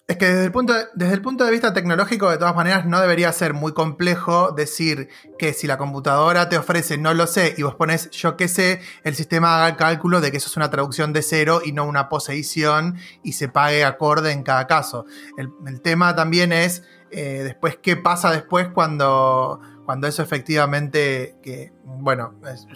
[0.07, 2.85] Es que desde el, punto de, desde el punto de vista tecnológico, de todas maneras,
[2.85, 7.55] no debería ser muy complejo decir que si la computadora te ofrece no lo sé
[7.57, 10.55] y vos pones yo qué sé, el sistema haga el cálculo de que eso es
[10.55, 15.03] una traducción de cero y no una posedición y se pague acorde en cada caso.
[15.37, 21.73] El, el tema también es eh, después qué pasa después cuando, cuando eso efectivamente, que,
[21.83, 22.33] bueno,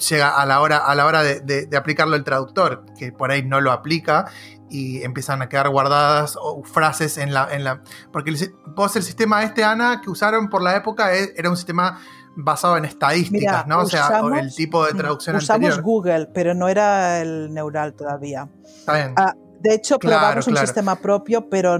[0.09, 3.61] llega a la hora, a la hora de aplicarlo el traductor, que por ahí no
[3.61, 4.25] lo aplica
[4.71, 7.83] y empiezan a quedar guardadas frases en la, en la.
[8.11, 8.37] Porque el,
[8.75, 11.99] vos el sistema este, Ana, que usaron por la época, e, era un sistema
[12.35, 13.81] basado en estadísticas, Mira, ¿no?
[13.81, 15.81] O sea, el tipo de traducción usamos anterior.
[15.83, 18.49] Google, pero no era el neural todavía.
[18.63, 19.13] Está bien.
[19.17, 20.61] Ah, de hecho, claro, probamos claro.
[20.61, 21.77] un sistema propio, pero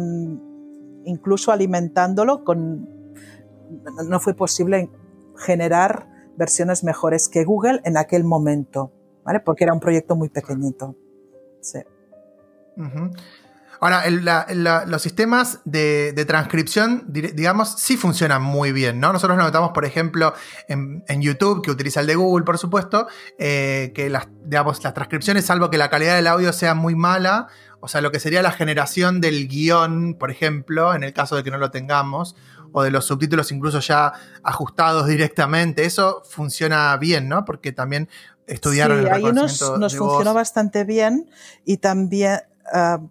[1.06, 2.88] incluso alimentándolo con
[4.06, 4.90] no fue posible
[5.38, 8.92] generar versiones mejores que Google en aquel momento,
[9.24, 9.40] ¿vale?
[9.40, 10.96] Porque era un proyecto muy pequeñito.
[11.62, 11.80] Sí.
[12.78, 13.12] Uh -huh.
[13.84, 19.12] Ahora, el, la, la, los sistemas de, de, transcripción, digamos, sí funcionan muy bien, ¿no?
[19.12, 20.36] Nosotros lo notamos, por ejemplo,
[20.68, 23.08] en, en YouTube, que utiliza el de Google, por supuesto,
[23.40, 27.48] eh, que las, digamos, las transcripciones, salvo que la calidad del audio sea muy mala,
[27.80, 31.44] o sea, lo que sería la generación del guion, por ejemplo, en el caso de
[31.44, 32.36] que no lo tengamos,
[32.74, 34.14] o de los subtítulos incluso ya
[34.44, 37.46] ajustados directamente, eso funciona bien, ¿no?
[37.46, 38.10] Porque también
[38.46, 41.32] estudiaron sí, el ahí nos, nos funcionó bastante bien
[41.66, 42.42] y también...
[42.74, 43.08] Uh,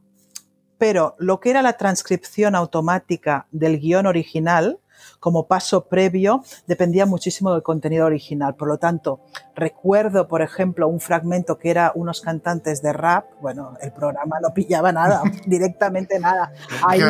[0.81, 4.79] pero lo que era la transcripción automática del guion original,
[5.19, 8.55] como paso previo, dependía muchísimo del contenido original.
[8.55, 9.21] Por lo tanto,
[9.55, 13.27] recuerdo, por ejemplo, un fragmento que era unos cantantes de rap.
[13.43, 16.51] Bueno, el programa no pillaba nada, directamente nada.
[16.87, 17.03] Ahí,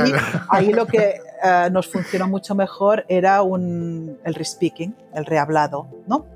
[0.49, 6.27] ahí lo que uh, nos funcionó mucho mejor era un, el respeaking, el rehablado, ¿no?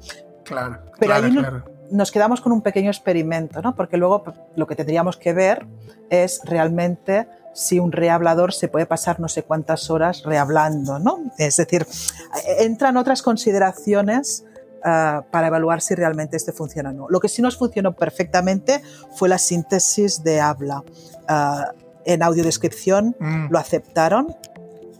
[0.44, 0.82] Claro.
[1.00, 1.73] Pero claro, ahí claro.
[1.90, 3.74] Nos quedamos con un pequeño experimento, ¿no?
[3.74, 4.24] Porque luego
[4.56, 5.66] lo que tendríamos que ver
[6.10, 11.20] es realmente si un rehablador se puede pasar no sé cuántas horas rehablando, ¿no?
[11.38, 11.86] Es decir,
[12.58, 14.44] entran otras consideraciones
[14.80, 17.06] uh, para evaluar si realmente este funciona o no.
[17.08, 18.82] Lo que sí nos funcionó perfectamente
[19.14, 20.82] fue la síntesis de habla.
[21.28, 23.46] Uh, en audiodescripción mm.
[23.50, 24.36] lo aceptaron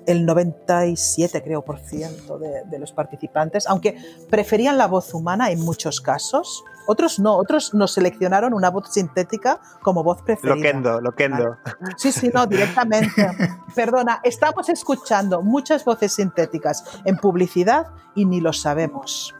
[0.06, 3.96] el 97 creo por ciento de, de, los participantes, aunque
[4.30, 6.64] preferían la voz humana en muchos casos.
[6.86, 10.54] Otros no, otros nos seleccionaron una voz sintética como voz preferida.
[10.54, 11.58] Loquendo, loquendo.
[11.64, 11.94] ¿vale?
[11.96, 13.26] Sí, sí, no, directamente.
[13.74, 19.34] Perdona, estamos escuchando muchas voces sintéticas en publicidad y ni lo sabemos.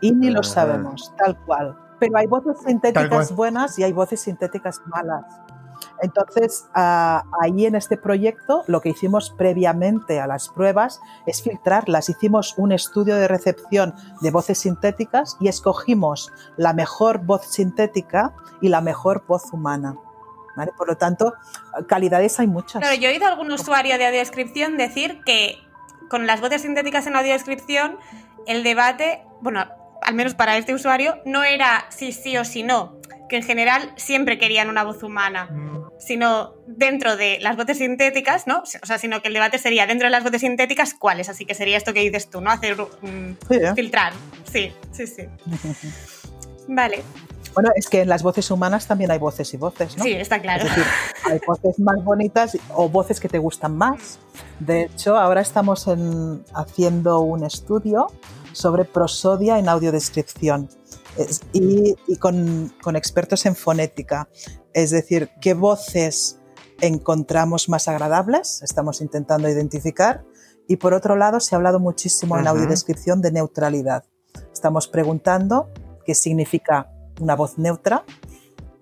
[0.00, 1.76] Y ni lo sabemos, tal cual.
[1.98, 5.24] Pero hay voces sintéticas buenas y hay voces sintéticas malas.
[6.02, 12.08] Entonces, uh, ahí en este proyecto lo que hicimos previamente a las pruebas es filtrarlas.
[12.08, 18.68] Hicimos un estudio de recepción de voces sintéticas y escogimos la mejor voz sintética y
[18.68, 19.96] la mejor voz humana.
[20.56, 20.72] ¿Vale?
[20.76, 21.34] Por lo tanto,
[21.86, 22.80] calidades hay muchas.
[22.80, 25.56] Claro, yo he oído a algún usuario de audiodescripción decir que
[26.10, 27.98] con las voces sintéticas en audiodescripción
[28.46, 29.66] el debate, bueno,
[30.02, 33.92] al menos para este usuario, no era si sí o si no, que en general
[33.96, 35.87] siempre querían una voz humana, mm.
[35.98, 38.60] Sino dentro de las voces sintéticas, ¿no?
[38.62, 41.28] O sea, sino que el debate sería dentro de las voces sintéticas, ¿cuáles?
[41.28, 42.50] Así que sería esto que dices tú, ¿no?
[42.50, 43.72] Hacer, um, sí, ¿eh?
[43.74, 44.12] filtrar.
[44.50, 45.24] Sí, sí, sí.
[46.68, 47.02] vale.
[47.54, 50.04] Bueno, es que en las voces humanas también hay voces y voces, ¿no?
[50.04, 50.64] Sí, está claro.
[50.64, 50.84] Es decir,
[51.24, 54.18] hay voces más bonitas o voces que te gustan más.
[54.60, 58.06] De hecho, ahora estamos en- haciendo un estudio
[58.52, 60.68] sobre prosodia en audiodescripción
[61.18, 64.28] es- y, y con, con expertos en fonética.
[64.72, 66.38] Es decir, qué voces
[66.80, 70.24] encontramos más agradables, estamos intentando identificar.
[70.68, 72.60] Y por otro lado, se ha hablado muchísimo en la Ujú.
[72.60, 74.04] audiodescripción de neutralidad.
[74.52, 75.70] Estamos preguntando
[76.04, 76.90] qué significa
[77.20, 78.04] una voz neutra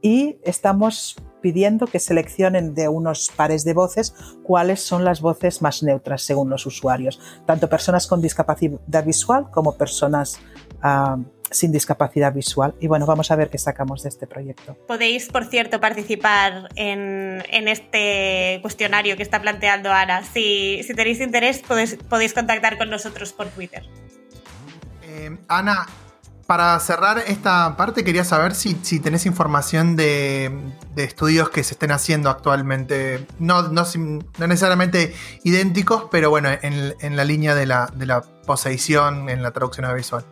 [0.03, 5.82] y estamos pidiendo que seleccionen de unos pares de voces cuáles son las voces más
[5.82, 10.39] neutras según los usuarios, tanto personas con discapacidad visual como personas
[10.83, 11.17] ah,
[11.51, 12.75] sin discapacidad visual.
[12.81, 14.77] Y bueno, vamos a ver qué sacamos de este proyecto.
[14.89, 20.25] Podéis, por cierto, participar en, en este cuestionario que está planteando Ana.
[20.25, 23.85] Si, si tenéis interés, podéis, podéis contactar con nosotros por Twitter.
[25.05, 25.87] Eh, Ana,
[26.49, 30.53] para cerrar esta parte, quería saber si, si tenés información de,
[30.95, 33.25] de estudios que se estén haciendo actualmente.
[33.39, 33.85] No, no
[34.47, 35.14] necesariamente
[35.45, 39.87] idénticos, pero bueno, en, en la línea de la, de la poseición en la traducción
[39.87, 40.25] audiovisual.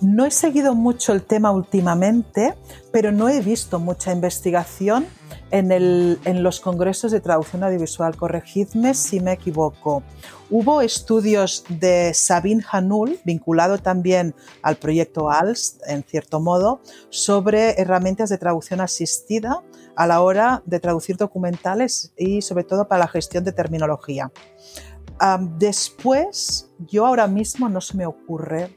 [0.00, 2.54] No he seguido mucho el tema últimamente,
[2.90, 5.06] pero no he visto mucha investigación
[5.52, 8.16] en, los congresos de traducción audiovisual.
[8.16, 10.02] Corregidme si me equivoco.
[10.50, 18.30] Hubo estudios de Sabine Hanul, vinculado también al proyecto ALS, en cierto modo, sobre herramientas
[18.30, 19.62] de traducción asistida
[19.94, 24.32] a la hora de traducir documentales y sobre todo para la gestión de terminología.
[25.58, 28.76] Después, yo ahora mismo no se me ocurre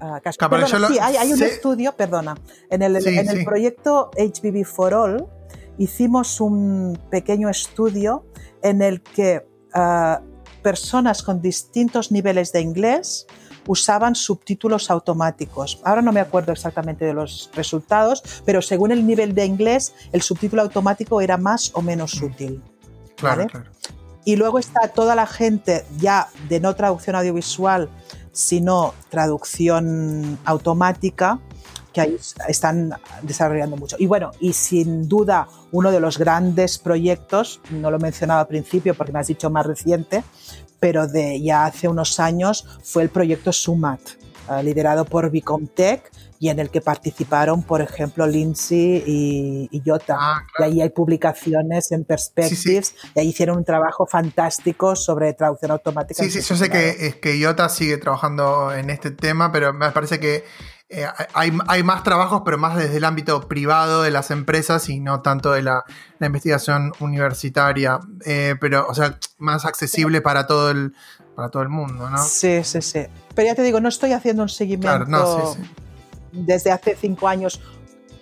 [0.00, 2.34] Perdona, lo- sí, hay, hay un estudio, perdona,
[2.70, 3.44] en el, Sí, en el sí.
[3.44, 5.26] proyecto HBB for All
[5.78, 8.24] hicimos un pequeño estudio
[8.62, 10.20] en el que ah,
[10.62, 13.26] personas con distintos niveles de inglés
[13.66, 15.80] usaban subtítulos automáticos.
[15.84, 20.22] Ahora no me acuerdo exactamente de los resultados, pero según el nivel de inglés, el
[20.22, 22.62] subtítulo automático era más o menos útil.
[23.16, 23.50] Claro, ¿vale?
[23.50, 23.70] claro.
[24.24, 27.88] Y luego está toda la gente ya de no traducción audiovisual,
[28.32, 31.40] sino traducción automática,
[31.92, 32.18] que
[32.48, 33.96] están desarrollando mucho.
[33.98, 38.46] Y bueno, y sin duda uno de los grandes proyectos, no lo he mencionado al
[38.46, 40.22] principio porque me has dicho más reciente,
[40.78, 44.00] pero de ya hace unos años fue el proyecto SUMAT,
[44.50, 46.10] eh, liderado por Vicomtech
[46.42, 50.16] y en el que participaron, por ejemplo, Lindsay y, y Jota.
[50.18, 55.70] Ah, Y ahí hay publicaciones en Perspectives, y ahí hicieron un trabajo fantástico sobre traducción
[55.70, 56.24] automática.
[56.24, 59.90] Sí, sí, yo sé que, es que IOTA sigue trabajando en este tema, pero me
[59.90, 60.44] parece que
[60.88, 64.98] eh, hay, hay más trabajos, pero más desde el ámbito privado de las empresas y
[64.98, 65.84] no tanto de la,
[66.18, 68.00] la investigación universitaria.
[68.24, 70.94] Eh, pero, o sea, más accesible para todo el,
[71.36, 72.16] para todo el mundo, ¿no?
[72.16, 73.06] Sí, sí, sí.
[73.34, 75.70] Pero ya te digo, no estoy haciendo un seguimiento Claro, no, sí, sí.
[76.32, 77.60] Desde hace cinco años.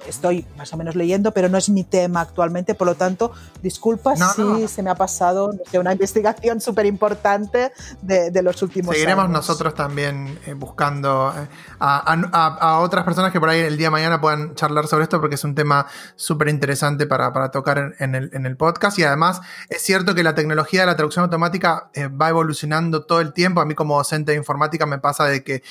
[0.07, 3.33] Estoy más o menos leyendo, pero no es mi tema actualmente, por lo tanto,
[3.63, 4.69] disculpa No, si no.
[4.69, 7.73] se me ha pasado una investigación súper importante
[8.03, 9.35] de, de los últimos Seguiremos años.
[9.37, 11.47] nosotros también eh, buscando eh,
[11.79, 14.87] a, a- a- a otras personas que por ahí el día de mañana puedan charlar
[14.87, 15.87] sobre esto porque es un tema
[16.17, 20.15] súper interesante para, para tocar en, en el, en el podcast y además es cierto
[20.15, 23.61] que la tecnología de la traducción automática eh, va evolucionando todo el tiempo.
[23.61, 25.63] A mí como docente de informática me pasa de que eh,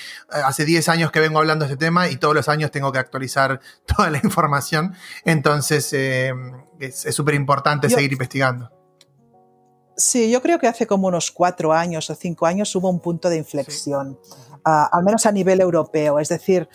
[0.46, 3.00] hace 10 años que vengo hablando de este tema y todos los años tengo que
[3.00, 4.94] actualizar toda la información.
[5.26, 6.34] Entonces eh,
[6.80, 8.72] es súper importante seguir investigando.
[10.00, 13.30] Sí, yo creo que hace como unos cuatro años o cinco años hubo un punto
[13.30, 14.20] de inflexión,
[14.64, 16.20] ah, al menos a nivel europeo.
[16.20, 16.70] Es decir,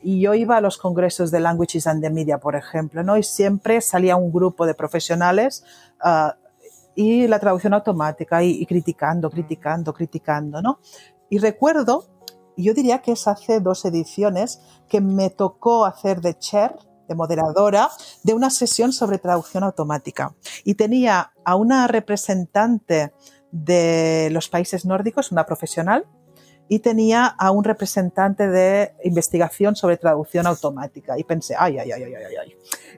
[0.00, 3.16] yo iba a los congresos de Languages and the Media, por ejemplo, ¿no?
[3.16, 5.64] y siempre salía un grupo de profesionales
[6.00, 6.36] ah,
[6.94, 10.62] y la traducción automática y, y criticando, criticando, criticando.
[10.62, 10.78] ¿no?
[11.30, 12.06] Y recuerdo,
[12.64, 16.74] yo diría que es hace dos ediciones, que me tocó hacer de chair,
[17.08, 17.88] de moderadora,
[18.22, 20.34] de una sesión sobre traducción automática.
[20.64, 23.12] Y tenía a una representante
[23.50, 26.06] de los países nórdicos, una profesional,
[26.68, 31.18] y tenía a un representante de investigación sobre traducción automática.
[31.18, 32.56] Y pensé, ay, ay, ay, ay, ay, ay.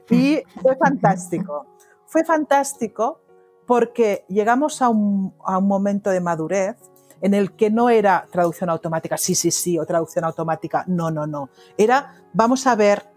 [0.09, 1.65] Y fue fantástico.
[2.05, 3.21] Fue fantástico
[3.65, 6.75] porque llegamos a un, a un momento de madurez
[7.21, 11.27] en el que no era traducción automática, sí, sí, sí, o traducción automática, no, no,
[11.27, 11.49] no.
[11.77, 13.11] Era, vamos a ver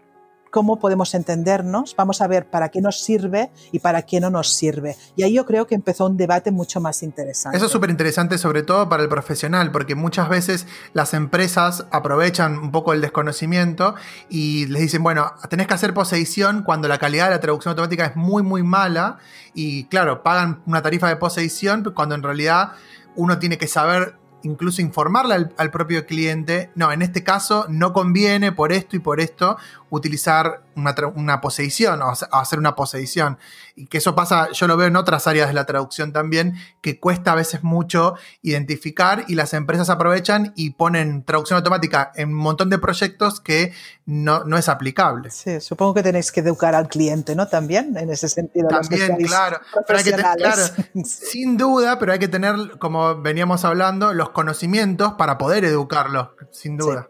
[0.55, 4.53] cómo podemos entendernos, vamos a ver para qué nos sirve y para qué no nos
[4.53, 4.95] sirve.
[5.17, 7.57] Y ahí yo creo que empezó un debate mucho más interesante.
[7.57, 12.57] Eso es súper interesante, sobre todo para el profesional, porque muchas veces las empresas aprovechan
[12.57, 13.95] un poco el desconocimiento
[14.29, 18.05] y les dicen, bueno, tenés que hacer posedición cuando la calidad de la traducción automática
[18.05, 19.17] es muy, muy mala.
[19.53, 22.71] Y claro, pagan una tarifa de posedición cuando en realidad
[23.15, 27.93] uno tiene que saber incluso informarle al, al propio cliente, no, en este caso no
[27.93, 29.57] conviene por esto y por esto
[29.95, 33.37] utilizar una, una poseición o hace- hacer una poseición.
[33.75, 36.99] Y que eso pasa, yo lo veo en otras áreas de la traducción también, que
[36.99, 42.35] cuesta a veces mucho identificar y las empresas aprovechan y ponen traducción automática en un
[42.35, 43.73] montón de proyectos que
[44.05, 45.31] no, no es aplicable.
[45.31, 47.47] Sí, supongo que tenéis que educar al cliente, ¿no?
[47.47, 48.67] También, en ese sentido.
[48.67, 49.59] También, claro.
[49.87, 50.61] Pero hay que tener, claro,
[51.05, 56.77] sin duda, pero hay que tener, como veníamos hablando, los conocimientos para poder educarlos, sin
[56.77, 57.09] duda.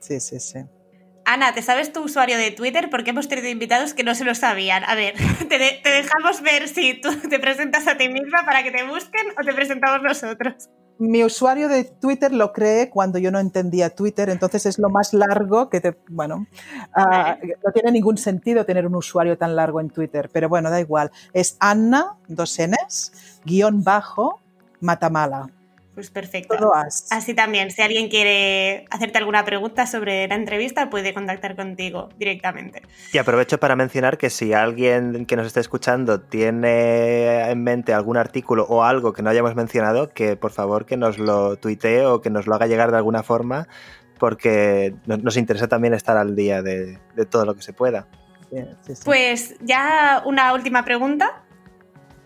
[0.00, 0.58] Sí, sí, sí.
[1.26, 2.90] Ana, ¿te sabes tu usuario de Twitter?
[2.90, 4.84] Porque hemos tenido invitados que no se lo sabían.
[4.84, 5.14] A ver,
[5.48, 8.82] te, de- te dejamos ver si tú te presentas a ti misma para que te
[8.84, 10.68] busquen o te presentamos nosotros.
[10.98, 15.12] Mi usuario de Twitter lo creé cuando yo no entendía Twitter, entonces es lo más
[15.12, 15.96] largo que te...
[16.08, 16.46] Bueno,
[16.94, 20.78] ah, no tiene ningún sentido tener un usuario tan largo en Twitter, pero bueno, da
[20.78, 21.10] igual.
[21.32, 24.40] Es Anna, dos Ns, guion bajo,
[24.80, 25.50] Matamala.
[25.94, 26.56] Pues perfecto.
[26.56, 27.06] Todo as.
[27.12, 32.82] Así también, si alguien quiere hacerte alguna pregunta sobre la entrevista, puede contactar contigo directamente.
[33.12, 38.16] Y aprovecho para mencionar que si alguien que nos esté escuchando tiene en mente algún
[38.16, 42.20] artículo o algo que no hayamos mencionado, que por favor que nos lo tuitee o
[42.20, 43.68] que nos lo haga llegar de alguna forma,
[44.18, 48.06] porque no- nos interesa también estar al día de, de todo lo que se pueda.
[48.50, 49.02] Sí, sí, sí.
[49.04, 51.42] Pues ya una última pregunta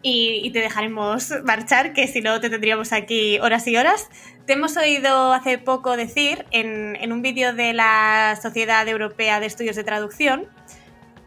[0.02, 4.08] y, te dejaremos marchar, que si no te tendríamos aquí horas y horas.
[4.46, 9.46] Te hemos oído hace poco decir en, en un vídeo de la Sociedad Europea de
[9.46, 10.46] Estudios de Traducción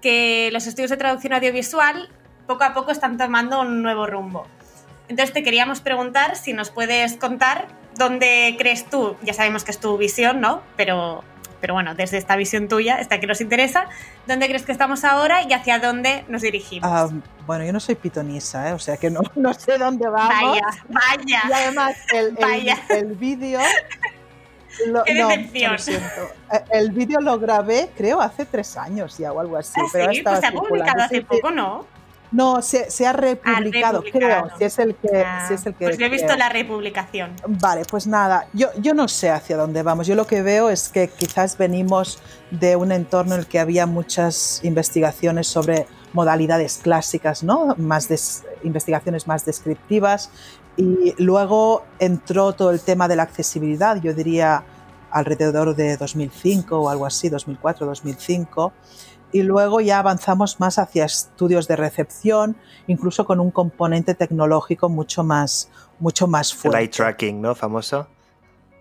[0.02, 2.10] que los estudios de traducción audiovisual
[2.48, 4.48] poco a poco están tomando un nuevo rumbo.
[5.08, 7.68] Entonces te queríamos preguntar si nos puedes contar
[7.98, 10.62] dónde crees tú, ya sabemos que es tu visión, ¿no?
[10.76, 11.24] Pero,
[11.62, 13.86] pero bueno, desde esta visión tuya, esta que nos interesa,
[14.28, 16.90] ¿dónde crees que estamos ahora y hacia dónde nos dirigimos?
[16.92, 17.08] Ah,
[17.46, 18.74] bueno, yo no soy pitonisa, ¿eh?
[18.74, 20.30] o sea que no, no sé dónde vamos.
[20.52, 21.42] vaya, vaya.
[21.48, 22.78] Y además el, el- Vaya.
[22.90, 23.60] el vídeo...
[24.88, 25.72] lo- Qué no, decepción.
[25.74, 26.22] lo siento.
[26.52, 29.80] Eh, El vídeo lo grabé, creo, hace tres años ya o algo así.
[29.80, 31.22] Ah, pero sí, pues se ha publicado hace sí.
[31.22, 31.86] poco, ¿no?
[32.32, 34.44] No, se, se ha republicado, republicado.
[34.48, 34.58] creo.
[34.58, 36.38] Si es el que, Ah, si es el que pues yo he visto creo.
[36.40, 37.32] la republicación.
[37.48, 40.08] Vale, pues nada, yo, yo no sé hacia dónde vamos.
[40.08, 42.20] Yo lo que veo es que quizás venimos
[42.52, 47.76] de un entorno en el que había muchas investigaciones sobre modalidades clásicas, ¿no?
[47.78, 50.30] Más des- investigaciones más descriptivas.
[50.78, 54.64] Y luego entró todo el tema de la accesibilidad, yo diría
[55.12, 58.72] alrededor de 2005 o algo así, 2004, 2005
[59.32, 62.58] y luego ya avanzamos más hacia estudios de recepción,
[62.88, 65.70] incluso con un componente tecnológico mucho más,
[66.00, 66.80] mucho más El fuerte.
[66.80, 67.56] eye tracking, ¿no?
[67.56, 68.08] Famoso.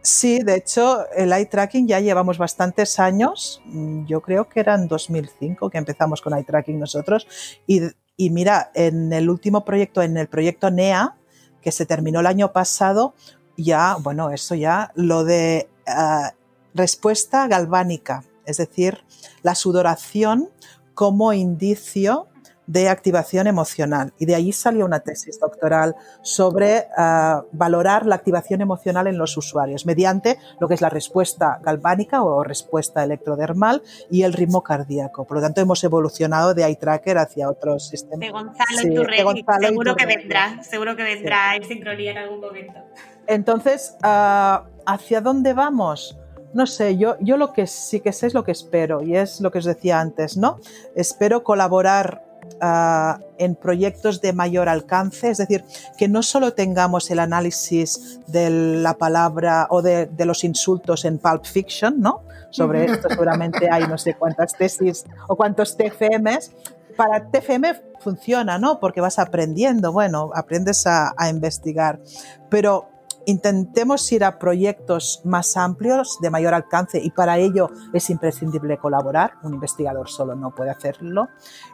[0.03, 3.61] Sí, de hecho, el eye tracking ya llevamos bastantes años.
[4.07, 7.27] Yo creo que era en 2005 que empezamos con eye tracking nosotros.
[7.67, 7.83] Y,
[8.17, 11.17] y mira, en el último proyecto, en el proyecto NEA,
[11.61, 13.15] que se terminó el año pasado,
[13.59, 16.33] ya, bueno, eso ya, lo de ah,
[16.75, 19.05] respuesta galvánica, es decir,
[19.43, 20.51] la sudoración
[20.95, 22.27] como indicio
[22.71, 24.13] de activación emocional.
[24.21, 29.37] Y de ahí salió una tesis doctoral sobre ah, valorar la activación emocional en los
[29.37, 35.25] usuarios mediante lo que es la respuesta galvánica o respuesta electrodermal y el ritmo cardíaco.
[35.25, 38.21] Por lo tanto, hemos evolucionado de eye tracker hacia otros sistemas.
[38.21, 39.25] De Gonzalo Sí, de Iturregui.
[39.25, 42.79] Gonzalo seguro que vendrá, seguro que vendrá en sincronía en algún momento.
[43.27, 46.20] Entonces, ah, ¿hacia dónde vamos?
[46.53, 49.41] No sé, yo, yo lo que sí que sé es lo que espero y es
[49.41, 50.59] lo que os decía antes, ¿no?
[50.97, 52.25] Espero colaborar
[52.61, 55.65] ah, en proyectos de mayor alcance, es decir,
[55.97, 61.19] que no solo tengamos el análisis de la palabra o de, de los insultos en
[61.19, 62.23] Pulp Fiction, ¿no?
[62.51, 66.51] Sobre esto seguramente hay no sé cuántas tesis o cuántos TFMs.
[66.97, 68.81] Para TFM funciona, ¿no?
[68.81, 72.01] Porque vas aprendiendo, bueno, aprendes a, a investigar,
[72.49, 72.89] pero
[73.31, 79.35] intentemos ir a proyectos más amplios, de mayor alcance, y para ello es imprescindible colaborar,
[79.43, 81.29] un investigador solo no puede hacerlo,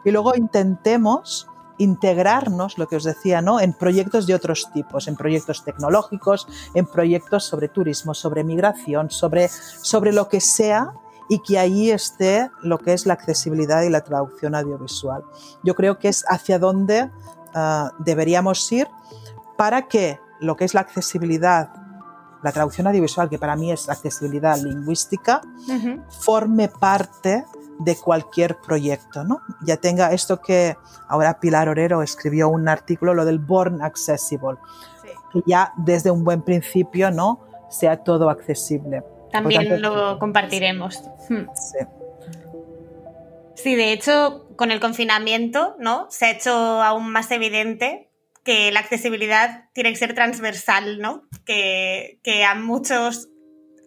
[0.05, 1.47] y luego intentemos
[1.79, 3.59] integrarnos, lo que os decía, ¿no?
[3.59, 9.47] en proyectos de otros tipos, en proyectos tecnológicos, en proyectos sobre turismo, sobre migración, sobre,
[9.49, 10.93] sobre lo que sea
[11.29, 15.23] y que ahí esté lo que es la accesibilidad y la traducción audiovisual.
[15.63, 17.11] Yo creo que es hacia donde
[17.53, 18.87] ah, deberíamos ir
[19.55, 21.69] para que lo que es la accesibilidad,
[22.43, 25.41] la traducción audiovisual, que para mí es accesibilidad lingüística,
[26.09, 27.45] forme parte
[27.79, 29.41] de cualquier proyecto, ¿no?
[29.61, 30.75] Ya tenga esto que
[31.07, 34.57] ahora Pilar Orero escribió un artículo, lo del Born Accessible,
[35.03, 35.09] Sí.
[35.31, 37.41] que ya desde un buen principio, ¿no?
[37.69, 39.03] Sea todo accesible.
[39.31, 41.03] También tanto, lo compartiremos.
[41.29, 41.45] Hmm.
[41.53, 41.85] Sí.
[43.55, 46.07] Sí, de hecho, con el confinamiento, ¿no?
[46.09, 48.06] Se ha hecho aún más evidente
[48.47, 51.23] que la accesibilidad tiene que ser transversal, ¿no?
[51.45, 53.27] Que, que a muchos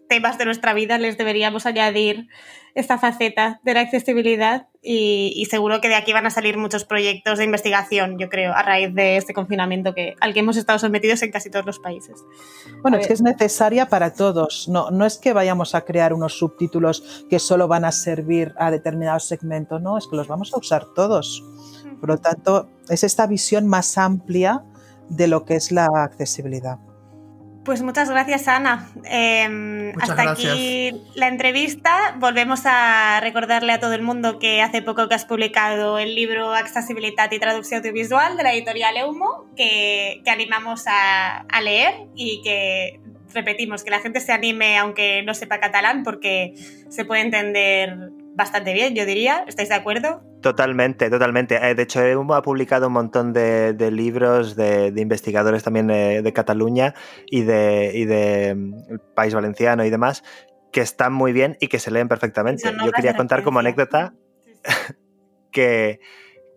[0.07, 2.27] temas de nuestra vida les deberíamos añadir
[2.75, 7.39] esta faceta de la accesibilidad y, seguro que de aquí van a salir muchos proyectos
[7.39, 11.23] de investigación, yo creo, a raíz de este confinamiento que, al que hemos estado sometidos
[11.23, 12.23] en casi todos los países.
[12.83, 16.37] Bueno, es que es necesaria para todos, no, no es que vayamos a crear unos
[16.37, 20.57] subtítulos que solo van a servir a determinados segmentos, no, es que los vamos a
[20.59, 21.43] usar todos.
[22.01, 24.63] Por lo tanto, es esta visión más amplia
[25.07, 26.79] de lo que es la accesibilidad.
[27.63, 28.89] Pues muchas gracias, Ana.
[29.03, 32.15] Em, hasta aquí la entrevista.
[32.17, 36.55] Volvemos a recordarle a todo el mundo que hace poco que has publicado el libro
[36.55, 42.99] Accesibilidad y Traducción Audiovisual de la editorial Eumo, que, animamos a, a, leer y que
[43.31, 46.55] repetimos, que la gente se anime aunque no sepa catalán porque
[46.89, 49.43] se puede entender bastante bien, yo diría.
[49.47, 50.23] ¿Estáis de acuerdo?
[50.41, 51.55] Totalmente, totalmente.
[51.55, 52.01] Eh, de hecho,
[52.33, 56.93] ha publicado un montón de, libros de, investigadores también de, Cataluña
[57.27, 60.23] y de, y de mm, País Valenciano y demás,
[60.71, 62.63] que están muy bien y que se leen perfectamente.
[62.83, 64.13] Yo quería contar como anécdota
[65.51, 65.99] que,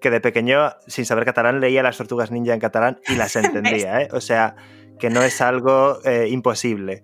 [0.01, 4.03] que de pequeño, sin saber catalán, leía las tortugas ninja en catalán y las entendía.
[4.03, 4.09] ¿eh?
[4.13, 4.57] O sea,
[4.99, 7.03] que no es algo eh, imposible.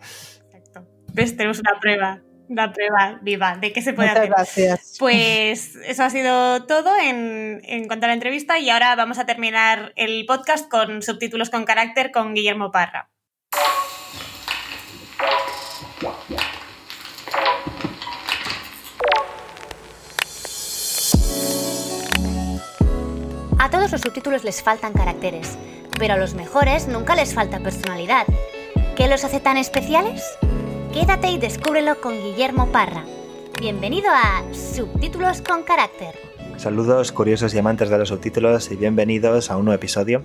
[0.55, 0.87] Exacto.
[1.13, 1.37] ¿Ves?
[1.37, 4.67] Tenemos una prueba la prueba viva de qué se puede Muchas hacer.
[4.67, 4.97] Gracias.
[4.99, 9.27] Pues eso ha sido todo en, en, cuanto a la entrevista y ahora vamos a
[9.27, 13.11] terminar el podcast con subtítulos con carácter con Guillermo Parra.
[23.59, 25.59] A todos los subtítulos les faltan caracteres,
[25.99, 28.27] pero a los mejores nunca les falta personalidad.
[28.97, 30.23] ¿Qué los hace tan especiales?
[30.93, 33.05] Quédate y descúbrelo con Guillermo Parra.
[33.61, 36.17] Bienvenido a Subtítulos con Carácter.
[36.57, 40.25] Saludos curiosos y amantes de los subtítulos y bienvenidos a un nuevo episodio.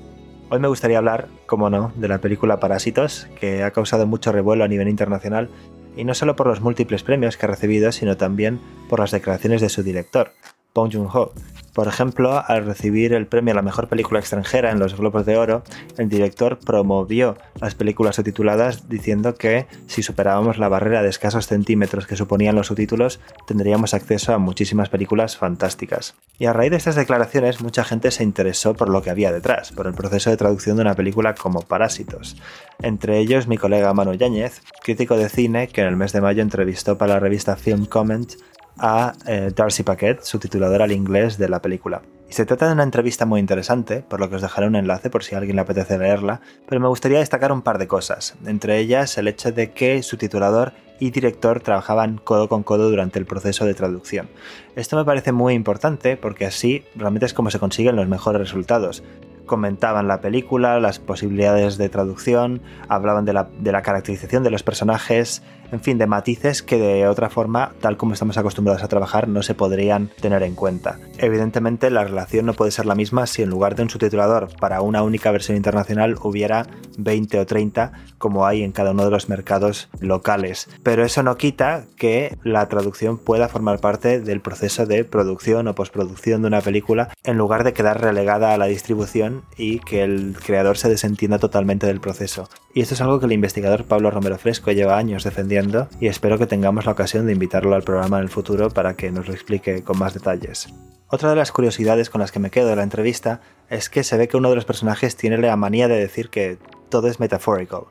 [0.50, 4.64] Hoy me gustaría hablar, como no, de la película Parásitos, que ha causado mucho revuelo
[4.64, 5.52] a nivel internacional
[5.96, 8.60] y no solo por los múltiples premios que ha recibido, sino también
[8.90, 10.32] por las declaraciones de su director,
[10.76, 11.32] Bong Joon-ho,
[11.76, 15.36] por ejemplo, al recibir el premio a la mejor película extranjera en los Globos de
[15.36, 15.62] Oro,
[15.98, 22.08] el director promovió las películas subtituladas diciendo que si superábamos la barrera de escasos centímetros
[22.08, 26.16] que suponían los subtítulos, tendríamos acceso a muchísimas películas fantásticas.
[26.40, 29.74] Y a raíz de estas declaraciones, mucha gente se interesó por lo que había detrás,
[29.74, 32.38] por el proceso de traducción de una película como Parásitos.
[32.82, 36.42] Entre ellos mi colega Manu Yáñez, crítico de cine que en el mes de mayo
[36.42, 38.36] entrevistó para la revista Film Comment
[38.78, 42.02] a eh, Darcy Paquet, subtitulador al inglés de la película.
[42.30, 45.10] Y se trata de una entrevista muy interesante, por lo que os dejaré un enlace
[45.10, 48.36] por si a alguien le apetece leerla, pero me gustaría destacar un par de cosas,
[48.46, 53.20] entre ellas el hecho de que su titulador y director trabajaban codo con codo durante
[53.20, 54.30] el proceso de traducción.
[54.76, 59.04] Esto me parece muy importante porque así realmente es como se consiguen los mejores resultados
[59.46, 64.64] comentaban la película, las posibilidades de traducción, hablaban de la, de la, caracterización de los
[64.64, 69.28] personajes, en fin, de matices que de otra forma, tal como estamos acostumbrados a trabajar,
[69.28, 71.00] no se podrían tener en cuenta.
[71.18, 74.82] Evidentemente, la relación no puede ser la misma si en lugar de un subtitulador para
[74.82, 79.30] una única versión internacional hubiera 20 o 30 como hay en cada uno de los
[79.30, 80.70] mercados locales.
[80.84, 85.76] Pero eso no quita que la traducción pueda formar parte del proceso de producción o
[85.76, 90.36] postproducción de una película en lugar de quedar relegada a la distribución y que el
[90.44, 92.50] creador se desentienda totalmente del proceso.
[92.76, 96.38] Y esto es algo que el investigador Pablo Romero Fresco lleva años defendiendo y espero
[96.38, 99.34] que tengamos la ocasión de invitarlo al programa en el futuro para que nos lo
[99.34, 100.68] explique con más detalles.
[101.08, 104.18] Otra de las curiosidades con las que me quedo de la entrevista es que se
[104.18, 106.58] ve que uno de los personajes tiene la manía de decir que
[106.90, 107.84] todo es metaphorical.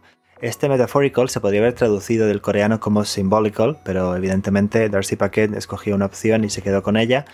[0.43, 5.95] Este metaphorical se podría haber traducido del coreano como symbolical, pero evidentemente Darcy Paquet escogió
[5.95, 7.24] una opción y se quedó con ella.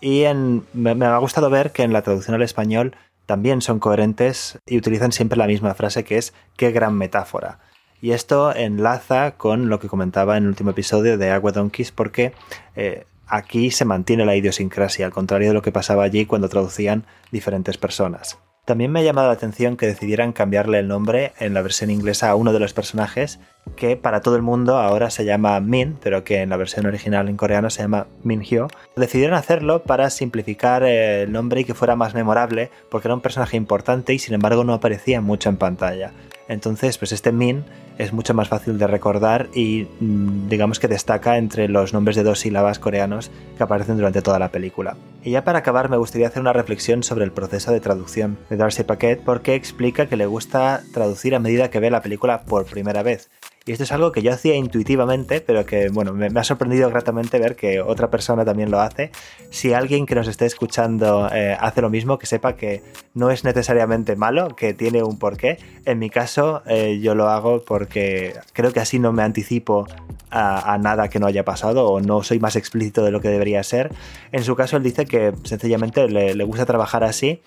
[0.00, 0.24] Y
[0.72, 2.96] me, me ha gustado ver que en la traducción al español
[3.26, 7.58] también son coherentes y utilizan siempre la misma frase que es qué gran metáfora.
[8.00, 12.32] Y esto enlaza con lo que comentaba en el último episodio de Agua Donkeys porque
[12.76, 17.04] eh, aquí se mantiene la idiosincrasia, al contrario de lo que pasaba allí cuando traducían
[17.30, 18.38] diferentes personas.
[18.64, 22.30] También me ha llamado la atención que decidieran cambiarle el nombre en la versión inglesa
[22.30, 23.38] a uno de los personajes
[23.76, 27.28] que para todo el mundo ahora se llama Min, pero que en la versión original
[27.28, 28.68] en coreano se llama Min Hyo.
[28.96, 33.56] Decidieron hacerlo para simplificar el nombre y que fuera más memorable porque era un personaje
[33.56, 36.12] importante y sin embargo no aparecía mucho en pantalla.
[36.48, 37.64] Entonces, pues este Min
[37.98, 42.22] es mucho más fácil de recordar y mm, digamos que destaca entre los nombres de
[42.22, 44.96] dos sílabas coreanos que aparecen durante toda la película.
[45.22, 48.56] Y ya para acabar me gustaría hacer una reflexión sobre el proceso de traducción de
[48.56, 52.66] Darcy Paquet porque explica que le gusta traducir a medida que ve la película por
[52.66, 53.30] primera vez
[53.66, 57.38] y esto es algo que yo hacía intuitivamente, pero que bueno, me, ha sorprendido gratamente
[57.38, 59.10] ver que otra persona también lo hace.
[59.48, 62.82] Si alguien que nos esté escuchando eh, hace lo mismo, que sepa que
[63.14, 65.58] no es necesariamente malo, que tiene un porqué.
[65.86, 69.86] En mi caso, eh, yo lo hago por porque creo que así no me anticipo
[70.30, 73.62] a, nada que no haya pasado o no soy más explícito de lo que debería
[73.62, 73.92] ser.
[74.32, 77.42] En su caso, él dice que sencillamente le, gusta trabajar así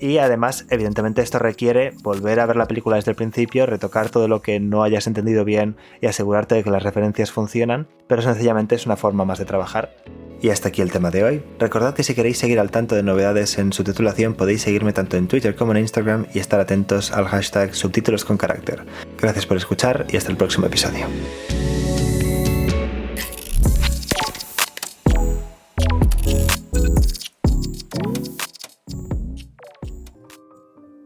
[0.00, 4.28] y además, evidentemente, esto requiere volver a ver la película desde el principio, retocar todo
[4.28, 8.74] lo que no hayas entendido bien y asegurarte de que las referencias funcionan, pero sencillamente
[8.74, 9.94] es una forma más de trabajar.
[10.40, 11.42] Y hasta aquí el tema de hoy.
[11.58, 15.16] Recordad que si queréis seguir al tanto de novedades en su titulación podéis seguirme tanto
[15.16, 18.84] en Twitter como en Instagram y estar atentos al hashtag subtítulos con carácter.
[19.20, 21.06] Gracias por escuchar y hasta el próximo episodio.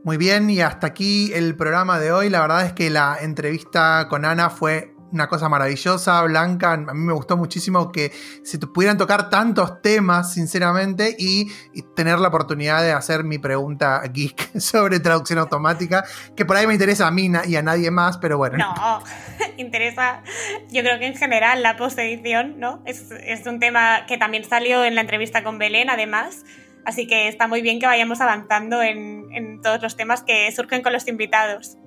[0.04, 2.28] Muy bien, y hasta aquí el programa de hoy.
[2.28, 6.72] La verdad es que la entrevista con Ana fue una cosa maravillosa, Blanca.
[6.72, 8.10] A mí me gustó muchísimo que
[8.42, 11.52] se pudieran tocar tantos temas, sinceramente, y,
[11.94, 16.04] tener la oportunidad de hacer mi pregunta geek sobre traducción automática,
[16.34, 18.58] que por ahí me interesa a mí y a nadie más, pero bueno.
[18.58, 19.04] No,
[19.56, 20.24] interesa,
[20.70, 22.82] yo creo que en general la post-edición, ¿no?
[22.86, 26.44] Es, es un tema que también salió en la entrevista con Belén, además
[26.84, 30.92] Así que está muy bien que vayamos avanzando en, todos los temas que surgen con
[30.92, 31.78] los invitados.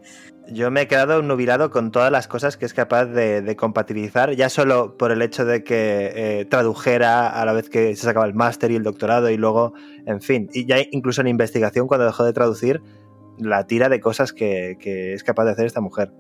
[0.48, 4.48] Yo me he quedado nubilado con todas las cosas que es capaz de, compatibilizar, ya
[4.50, 8.34] solo por el hecho de que eh, tradujera a la vez que se sacaba el
[8.34, 9.74] máster y el doctorado y luego,
[10.06, 12.82] en fin, y ya incluso en investigación cuando dejó de traducir,
[13.38, 16.14] la tira de cosas que, que es capaz de hacer esta mujer.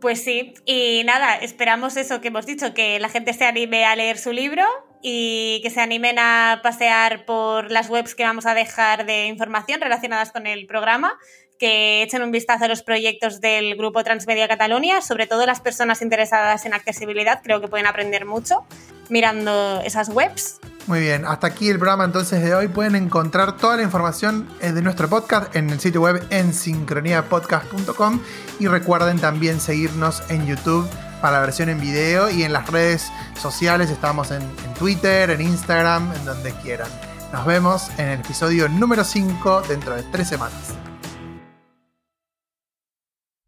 [0.00, 3.96] Pues sí, y nada, esperamos eso que hemos dicho, que la gente se anime a
[3.96, 4.64] leer su libro
[5.02, 9.80] y que se animen a pasear por las webs que vamos a dejar de información
[9.80, 11.18] relacionadas con el programa,
[11.58, 16.02] que echen un vistazo a los proyectos del Grupo Transmedia Cataluña, sobre todo las personas
[16.02, 18.64] interesadas en accesibilidad, creo que pueden aprender mucho
[19.10, 20.60] mirando esas webs.
[20.86, 22.68] Muy bien, hasta aquí el programa entonces de hoy.
[22.68, 28.20] Pueden encontrar toda la información eh, de nuestro podcast en el sitio web en sincroniapodcast.com
[28.58, 30.88] y recuerden también seguirnos en YouTube
[31.20, 33.10] para la versión en video y en las redes
[33.40, 36.88] sociales estamos en, en Twitter, en Instagram, en donde quieran.
[37.32, 40.74] Nos vemos en el episodio número 5 dentro de tres semanas.